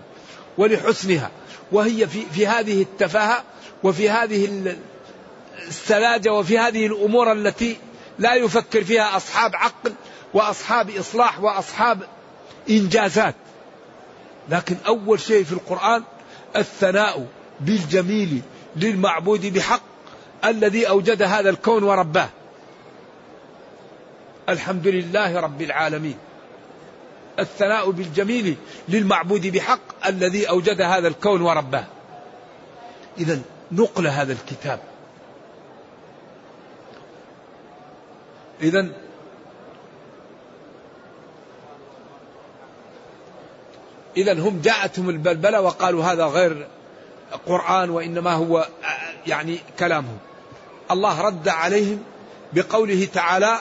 [0.58, 1.32] ولحسنها
[1.72, 3.44] وهي في, في هذه التفاهة
[3.84, 4.76] وفي هذه
[5.68, 7.78] السذاجة وفي هذه الأمور التي
[8.20, 9.94] لا يفكر فيها أصحاب عقل
[10.34, 12.00] وأصحاب إصلاح وأصحاب
[12.70, 13.36] إنجازات.
[14.50, 16.04] لكن أول شيء في القرآن
[16.56, 17.28] الثناء
[17.60, 18.42] بالجميل
[18.76, 19.82] للمعبود بحق
[20.46, 22.30] الذي أوجد هذا الكون ورباه.
[24.50, 26.18] الحمد لله رب العالمين.
[27.40, 28.56] الثناء بالجميل
[28.90, 31.86] للمعبود بحق الذي أوجد هذا الكون ورباه.
[33.18, 33.42] إذا
[33.72, 34.80] نقل هذا الكتاب.
[38.62, 38.88] إذا
[44.18, 46.68] إذا هم جاءتهم البلبلة وقالوا هذا غير
[47.48, 48.68] قرآن وإنما هو
[49.28, 50.18] يعني كلامهم.
[50.92, 52.04] الله رد عليهم
[52.54, 53.58] بقوله تعالى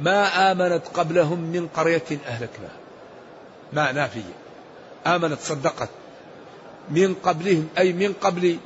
[0.00, 2.76] ما آمنت قبلهم من قرية أهلكناها.
[3.72, 4.34] ما نافية.
[5.06, 5.88] آمنت صدقت.
[6.90, 8.58] من قبلهم أي من قبل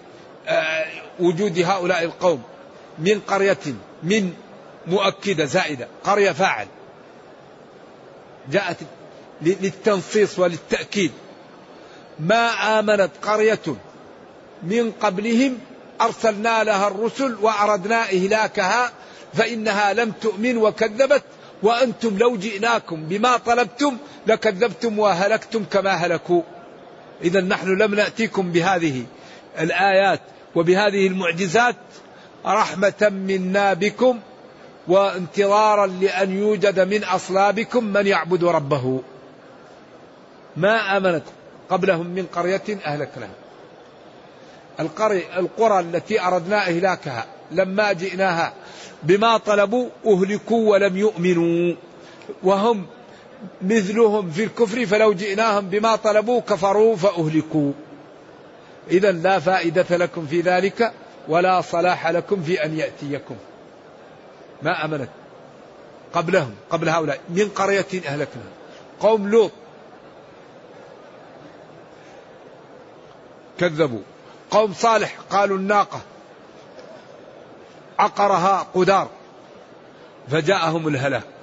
[0.48, 0.86] آه،
[1.20, 2.42] وجود هؤلاء القوم
[2.98, 3.58] من قرية
[4.02, 4.32] من
[4.86, 6.66] مؤكدة زائدة قرية فاعل
[8.50, 8.76] جاءت
[9.42, 11.12] للتنصيص وللتأكيد.
[12.18, 13.76] ما آمنت قرية
[14.62, 15.58] من قبلهم
[16.00, 18.92] أرسلنا لها الرسل وأردنا إهلاكها
[19.34, 21.22] فإنها لم تؤمن وكذبت
[21.62, 23.96] وأنتم لو جئناكم بما طلبتم
[24.26, 26.42] لكذبتم وهلكتم كما هلكوا.
[27.24, 29.04] إذا نحن لم نأتيكم بهذه
[29.60, 30.20] الآيات
[30.54, 31.76] وبهذه المعجزات
[32.46, 34.18] رحمة منا بكم
[34.88, 39.00] وانتظارا لأن يوجد من أصلابكم من يعبد ربه.
[40.56, 41.22] ما آمنت
[41.70, 43.34] قبلهم من قرية أهلكناها
[44.80, 48.52] القرية القرى التي أردنا إهلاكها لما جئناها
[49.02, 51.74] بما طلبوا أهلكوا ولم يؤمنوا.
[52.42, 52.86] وهم
[53.62, 57.72] مثلهم في الكفر فلو جئناهم بما طلبوا كفروا فأهلكوا.
[58.90, 60.92] إذا لا فائدة لكم في ذلك
[61.28, 63.36] ولا صلاح لكم في أن يأتيكم.
[64.62, 65.08] ما أمنت؟
[66.12, 67.20] قبلهم قبل هؤلاء.
[67.28, 68.42] من قرية أهلكنا.
[69.00, 69.50] قوم لوط.
[73.58, 74.02] كذبوا.
[74.50, 76.00] قوم صالح قالوا الناقة.
[77.98, 79.08] عقرها قدار.
[80.30, 81.39] فجاءهم الهلاك.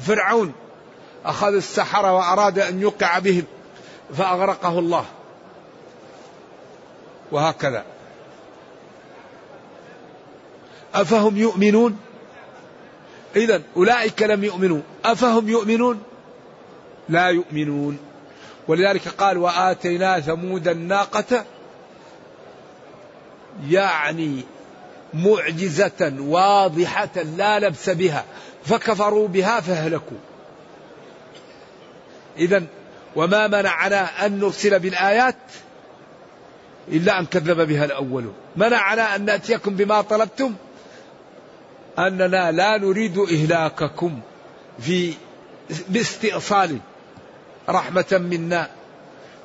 [0.00, 0.52] فرعون
[1.24, 3.44] أخذ السحرة وأراد أن يوقع بهم
[4.16, 5.04] فأغرقه الله.
[7.32, 7.84] وهكذا.
[10.94, 11.98] أفهم يؤمنون؟
[13.36, 14.80] إذا أولئك لم يؤمنوا.
[15.04, 16.02] أفهم يؤمنون؟
[17.08, 17.98] لا يؤمنون.
[18.68, 21.44] ولذلك قال وآتينا ثمود الناقة
[23.68, 24.42] يعني
[25.14, 28.24] معجزة واضحة لا لبس بها.
[28.64, 30.16] فكفروا بها فهلكوا
[32.38, 32.62] إذا
[33.16, 35.36] وما منعنا أن نرسل بالآيات
[36.88, 38.34] إلا أن كذب بها الأولون.
[38.56, 40.54] منعنا أن نأتيكم بما طلبتم
[41.98, 44.20] أننا لا نريد إهلاككم
[44.78, 45.14] في
[45.88, 46.78] باستئصال
[47.68, 48.70] رحمة منا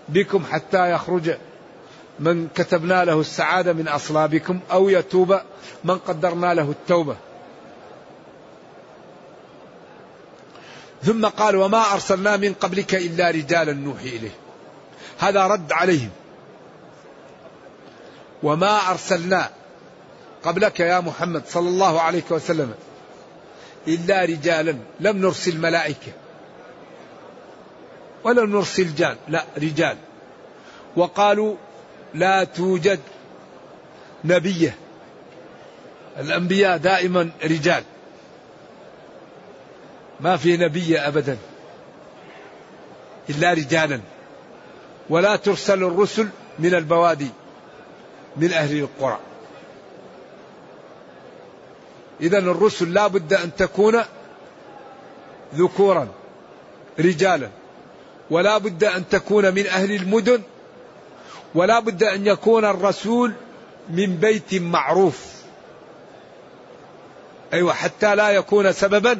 [0.10, 1.36] بكم حتى يخرج
[2.20, 5.40] من كتبنا له السعادة من أصلابكم أو يتوب
[5.84, 7.16] من قدرنا له التوبة.
[11.06, 14.36] ثم قال وما أرسلنا من قبلك إلا رجالا نوحي إليه.
[15.20, 16.10] هذا رد عليهم.
[18.44, 19.50] وما أرسلنا
[20.44, 22.74] قبلك يا محمد صلى الله عليه وسلم
[23.88, 24.76] إلا رجالا.
[25.00, 26.12] لم نرسل ملائكة.
[28.24, 29.16] ولم نرسل جان.
[29.28, 29.98] لا رجال.
[30.96, 31.56] وقالوا
[32.14, 33.00] لا توجد
[34.26, 34.76] نبيه.
[36.20, 37.84] الأنبياء دائما رجال.
[40.20, 41.38] ما في نبي أبدا
[43.30, 44.00] إلا رجالا.
[45.10, 47.30] ولا ترسل الرسل من البوادي
[48.38, 49.20] من أهل القرى.
[52.22, 54.02] إذا الرسل لا بد أن تكون
[55.56, 56.08] ذكورا
[57.00, 57.50] رجالا.
[58.30, 60.42] ولا بد أن تكون من أهل المدن
[61.56, 63.34] ولا بد أن يكون الرسول
[63.90, 65.34] من بيت معروف.
[67.54, 69.20] أيوة حتى لا يكون سببا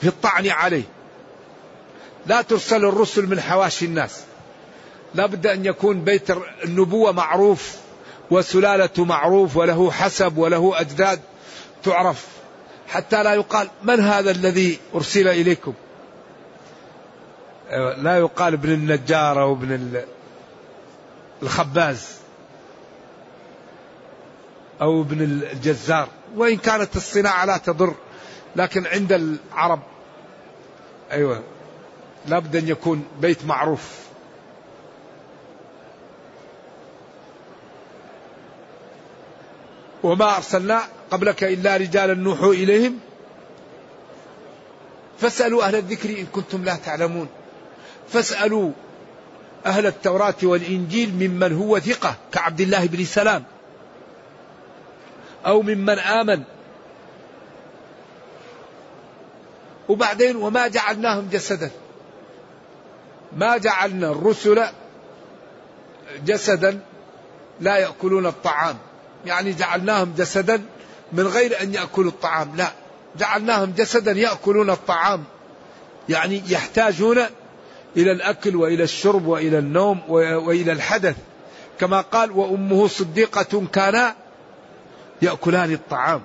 [0.00, 0.82] في الطعن عليه.
[2.26, 4.20] لا ترسل الرسل من حواشي الناس.
[5.14, 6.30] لا بد أن يكون بيت
[6.64, 7.76] النبوة معروف
[8.30, 11.20] وسلالة معروف وله حسب وله أجداد
[11.82, 12.26] تعرف.
[12.88, 15.72] حتى لا يقال من هذا الذي أرسل إليكم.
[17.96, 20.02] لا يقال ابن النجار أو ابن
[21.42, 22.08] الخباز
[24.80, 26.08] أو ابن الجزار.
[26.36, 27.94] وإن كانت الصناعة لا تضر
[28.56, 29.80] لكن عند العرب
[31.12, 31.42] أيوة.
[32.26, 34.00] لابد أن يكون بيت معروف.
[40.02, 40.80] وما أرسلنا
[41.10, 42.98] قبلك إلا رجالا نوحوا إليهم.
[45.18, 47.28] فاسألوا أهل الذكر إن كنتم لا تعلمون.
[48.08, 48.70] فاسألوا
[49.66, 53.44] أهل التوراة والإنجيل ممن هو ثقة كعبد الله بن سلام.
[55.46, 56.42] أو ممن آمن.
[59.90, 61.70] وبعدين وما جعلناهم جسدا.
[63.36, 64.64] ما جعلنا الرسل
[66.24, 66.80] جسدا
[67.60, 68.76] لا يأكلون الطعام.
[69.26, 70.62] يعني جعلناهم جسدا
[71.12, 72.56] من غير أن يأكلوا الطعام.
[72.56, 72.72] لا
[73.18, 75.24] جعلناهم جسدا يأكلون الطعام.
[76.08, 77.18] يعني يحتاجون
[77.96, 81.16] إلى الأكل وإلى الشرب وإلى النوم وإلى الحدث.
[81.80, 84.14] كما قال وأمه صديقة كانا
[85.22, 86.22] يأكلان الطعام.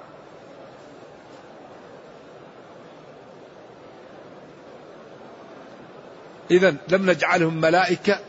[6.51, 8.19] إذا لم نجعلهم ملائكة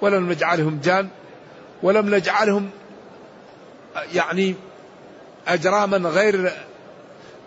[0.00, 1.08] ولم نجعلهم جان
[1.82, 2.70] ولم نجعلهم
[4.14, 4.54] يعني
[5.48, 6.52] أجراما غير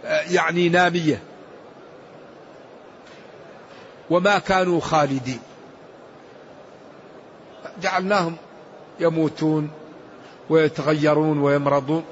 [0.05, 1.22] يعني نامية.
[4.09, 5.39] وما كانوا خالدين.
[7.82, 8.36] جعلناهم
[8.99, 9.72] يموتون
[10.49, 12.03] ويتغيرون ويمرضون.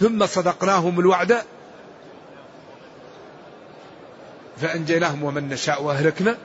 [0.00, 1.36] ثم صدقناهم الوعد.
[4.56, 6.36] فأنجيناهم ومن نشاء وأهلكنا.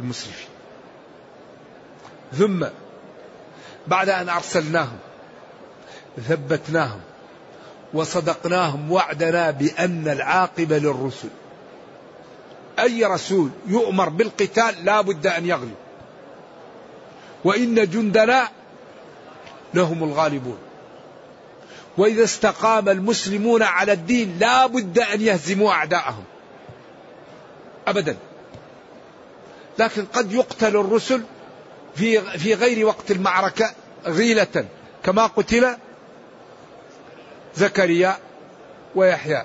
[0.00, 0.48] المسرفين.
[2.32, 2.66] ثم
[3.86, 4.98] بعد أن أرسلناهم
[6.28, 7.00] ثبتناهم
[7.94, 11.28] وصدقناهم وعدنا بأن العاقبة للرسل.
[12.78, 15.74] أي رسول يؤمر بالقتال لا بد أن يغلب.
[17.44, 18.48] وإن جندنا
[19.74, 20.58] لهم الغالبون.
[21.98, 26.24] وإذا استقام المسلمون على الدين لا بد أن يهزموا أعداءهم.
[27.86, 28.16] أبدا.
[29.78, 31.22] لكن قد يقتل الرسل
[31.94, 33.72] في في غير وقت المعركة
[34.06, 34.64] غيلة
[35.04, 35.76] كما قتل
[37.56, 38.16] زكريا
[38.94, 39.42] ويحيى.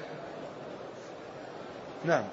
[2.06, 2.24] نعم.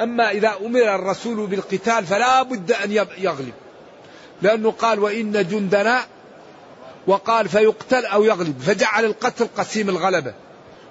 [0.00, 3.52] أما إذا أمر الرسول بالقتال فلا بد أن يغلب.
[4.42, 6.04] لأنه قال وإن جندنا
[7.06, 8.60] وقال فيقتل أو يغلب.
[8.60, 10.34] فجعل القتل قسيم الغلبة.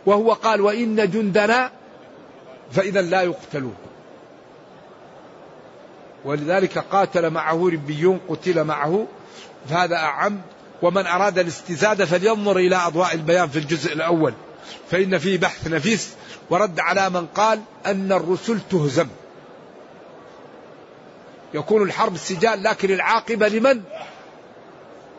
[0.06, 1.72] وهو قال وإن جندنا
[2.72, 3.76] فإذا لا يقتلون.
[6.26, 9.08] ولذلك قاتل معه ربيون قتل معه.
[9.70, 10.42] فهذا أعم.
[10.82, 14.34] ومن أراد الاستزادة فلينظر إلى أضواء البيان في الجزء الأول.
[14.92, 16.14] فإن فيه بحث نفيس
[16.50, 19.08] ورد على من قال أن الرسل تهزم.
[21.54, 23.82] يكون الحرب سجال لكن العاقبة لمن؟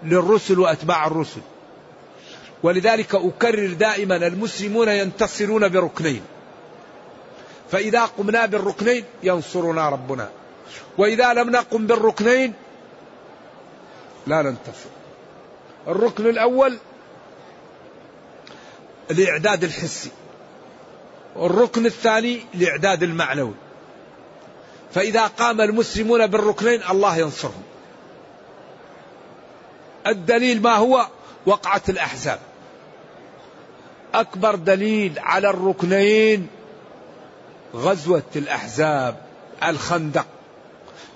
[0.03, 1.41] للرسل وأتباع الرسل.
[2.63, 6.23] ولذلك أكرر دائما المسلمون ينتصرون بركنين.
[7.71, 10.29] فإذا قمنا بالركنين ينصرنا ربنا.
[10.99, 12.55] وإذا لم نقم بالركنين
[14.27, 14.91] لا ننتصر
[15.89, 16.79] الركن الأول
[19.11, 20.11] الإعداد الحسي
[21.37, 23.55] الركن الثاني الإعداد المعنوي.
[24.95, 27.63] فإذا قام المسلمون بالركنين الله ينصرهم.
[30.07, 31.07] الدليل ما هو؟
[31.47, 32.39] وقعة الأحزاب.
[34.15, 36.49] أكبر دليل على الركنين
[37.75, 39.17] غزوة الأحزاب
[39.65, 40.27] الخندق.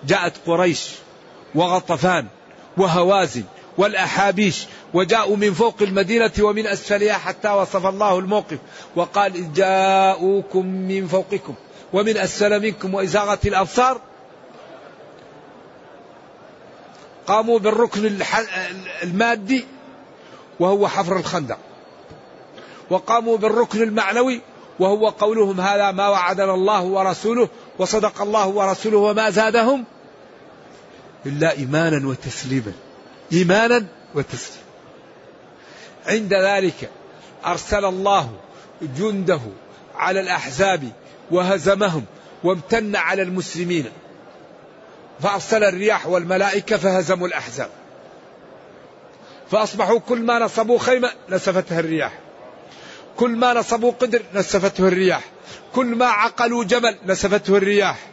[0.07, 0.91] جاءت قريش
[1.55, 2.27] وغطفان
[2.77, 3.45] وهوازن
[3.79, 8.59] والأحابيش وجاءوا من فوق المدينة ومن أسفلها حتى وصف الله الموقف
[8.97, 11.55] وقال جاءوكم من فوقكم
[11.93, 14.01] ومن أسفل منكم وإزاغة الأبصار
[17.27, 18.21] قاموا بالركن
[19.03, 19.65] المادي
[20.61, 21.59] وهو حفر الخندق
[22.91, 24.41] وقاموا بالركن المعنوي
[24.79, 27.49] وهو قولهم هذا ما وعدنا الله ورسوله
[27.81, 29.85] وصدق الله ورسوله وما زادهم
[31.27, 32.73] إلا إيمانا وتسليما.
[33.33, 34.65] إيمانا وتسليما.
[36.07, 36.91] عند ذلك
[37.47, 38.33] أرسل الله
[38.83, 39.41] جنده
[39.95, 40.89] على الأحزاب
[41.31, 42.05] وهزمهم
[42.45, 43.85] وامتن على المسلمين.
[45.21, 47.71] فأرسل الرياح والملائكة فهزموا الأحزاب.
[49.51, 52.19] فأصبحوا كل ما نصبوا خيمة نسفتها الرياح.
[53.17, 55.25] كل ما نصبوا قدر نسفته الرياح.
[55.75, 58.11] كل ما عقلوا جمل نسفته الرياح.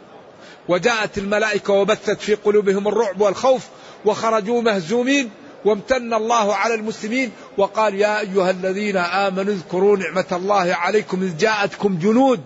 [0.68, 3.66] وجاءت الملائكة وبثت في قلوبهم الرعب والخوف
[4.04, 5.30] وخرجوا مهزومين
[5.64, 11.98] وامتن الله على المسلمين وقال يا أيها الذين آمنوا اذكروا نعمة الله عليكم إذ جاءتكم
[11.98, 12.40] جنود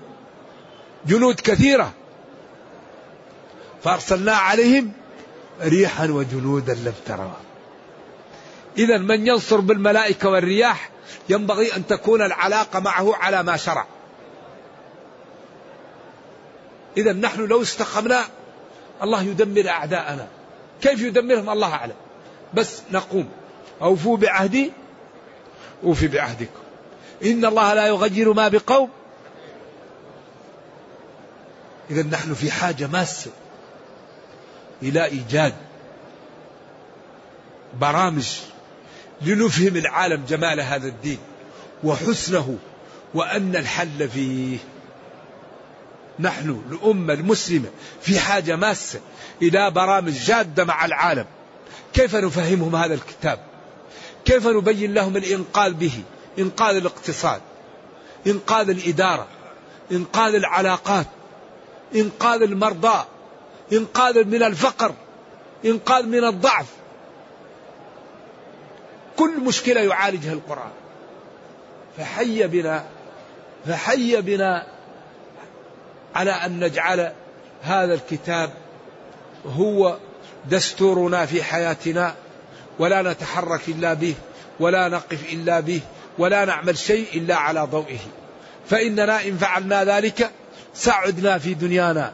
[1.07, 1.93] جنود كثيرة.
[3.85, 4.93] فأرسلنا عليهم
[5.63, 7.31] ريحا وجنودا لم تروا
[8.79, 10.91] إذا من ينصر بالملائكة والرياح
[11.29, 13.87] ينبغي أن تكون العلاقة معه على ما شرع.
[16.97, 18.25] إذا نحن لو استقمنا
[19.03, 20.29] الله يدمر أعداءنا.
[20.83, 21.95] كيف يدمرهم؟ الله أعلم.
[22.55, 23.29] بس نقوم.
[23.83, 24.73] أوفوا بعهدي
[25.85, 26.61] أوفي بعهدكم.
[27.25, 28.91] إن الله لا يغير ما بقوم.
[31.91, 33.31] إذا نحن في حاجة ماسة.
[34.83, 35.55] إلى إيجاد
[37.81, 38.39] برامج
[39.21, 41.19] لنفهم العالم جمال هذا الدين
[41.85, 42.59] وحسنه
[43.15, 44.59] وأن الحل فيه.
[46.19, 47.69] نحن الأمة المسلمة
[48.01, 49.01] في حاجة ماسة
[49.43, 51.27] إلى برامج جادة مع العالم.
[51.95, 53.39] كيف نفهمهم هذا الكتاب؟
[54.25, 56.03] كيف نبين لهم الإنقاذ به؟
[56.39, 57.41] إنقاذ الاقتصاد
[58.27, 59.27] إنقاذ الإدارة
[59.93, 61.07] إنقاذ العلاقات
[61.95, 63.05] إنقاذ المرضى
[63.73, 64.95] إنقاذ من الفقر
[65.65, 66.67] إنقاذ من الضعف.
[69.17, 70.71] كل مشكلة يعالجها القرآن.
[71.99, 72.85] فحي بنا
[73.67, 74.67] فحي بنا
[76.15, 77.13] على أن نجعل
[77.63, 78.51] هذا الكتاب
[79.47, 79.97] هو
[80.51, 82.15] دستورنا في حياتنا
[82.79, 84.15] ولا نتحرك إلا به
[84.61, 85.81] ولا نقف إلا به
[86.19, 87.99] ولا نعمل شيء إلا على ضوئه.
[88.71, 90.31] فإننا إن فعلنا ذلك
[90.75, 92.13] سعدنا في دنيانا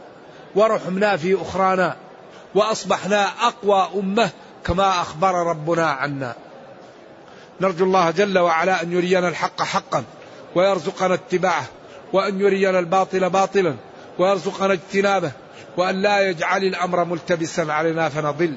[0.54, 1.96] ورحمنا في أخرانا
[2.54, 4.30] وأصبحنا أقوى أمة
[4.64, 6.34] كما أخبر ربنا عنا.
[7.60, 10.04] نرجو الله جل وعلا أن يرينا الحق حقا
[10.54, 11.66] ويرزقنا اتباعه
[12.12, 13.76] وأن يرينا الباطل باطلا
[14.18, 15.32] ويرزقنا اجتنابه
[15.76, 18.56] وأن لا يجعل الأمر ملتبسا علينا فنضل.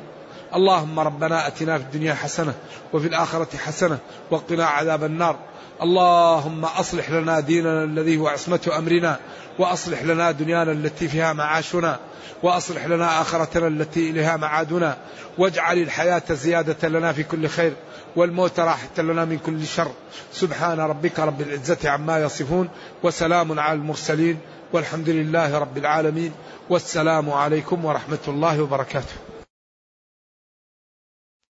[0.56, 2.54] اللهم ربنا أتنا في الدنيا حسنة
[2.94, 3.98] وفي الآخرة حسنة
[4.32, 5.36] وقنا عذاب النار.
[5.82, 9.20] اللهم أصلح لنا ديننا الذي هو عصمة أمرنا
[9.60, 12.00] وأصلح لنا دنيانا التي فيها معاشنا
[12.44, 14.98] وأصلح لنا آخرتنا التي إليها معادنا.
[15.38, 17.74] واجعل الحياة زيادة لنا في كل خير
[18.16, 19.92] والموت راحة لنا من كل شر.
[20.34, 22.70] سبحان ربك رب العزة عما يصفون
[23.04, 24.38] وسلام على المرسلين.
[24.74, 26.32] والحمد لله رب العالمين
[26.70, 29.41] والسلام عليكم ورحمة الله وبركاته.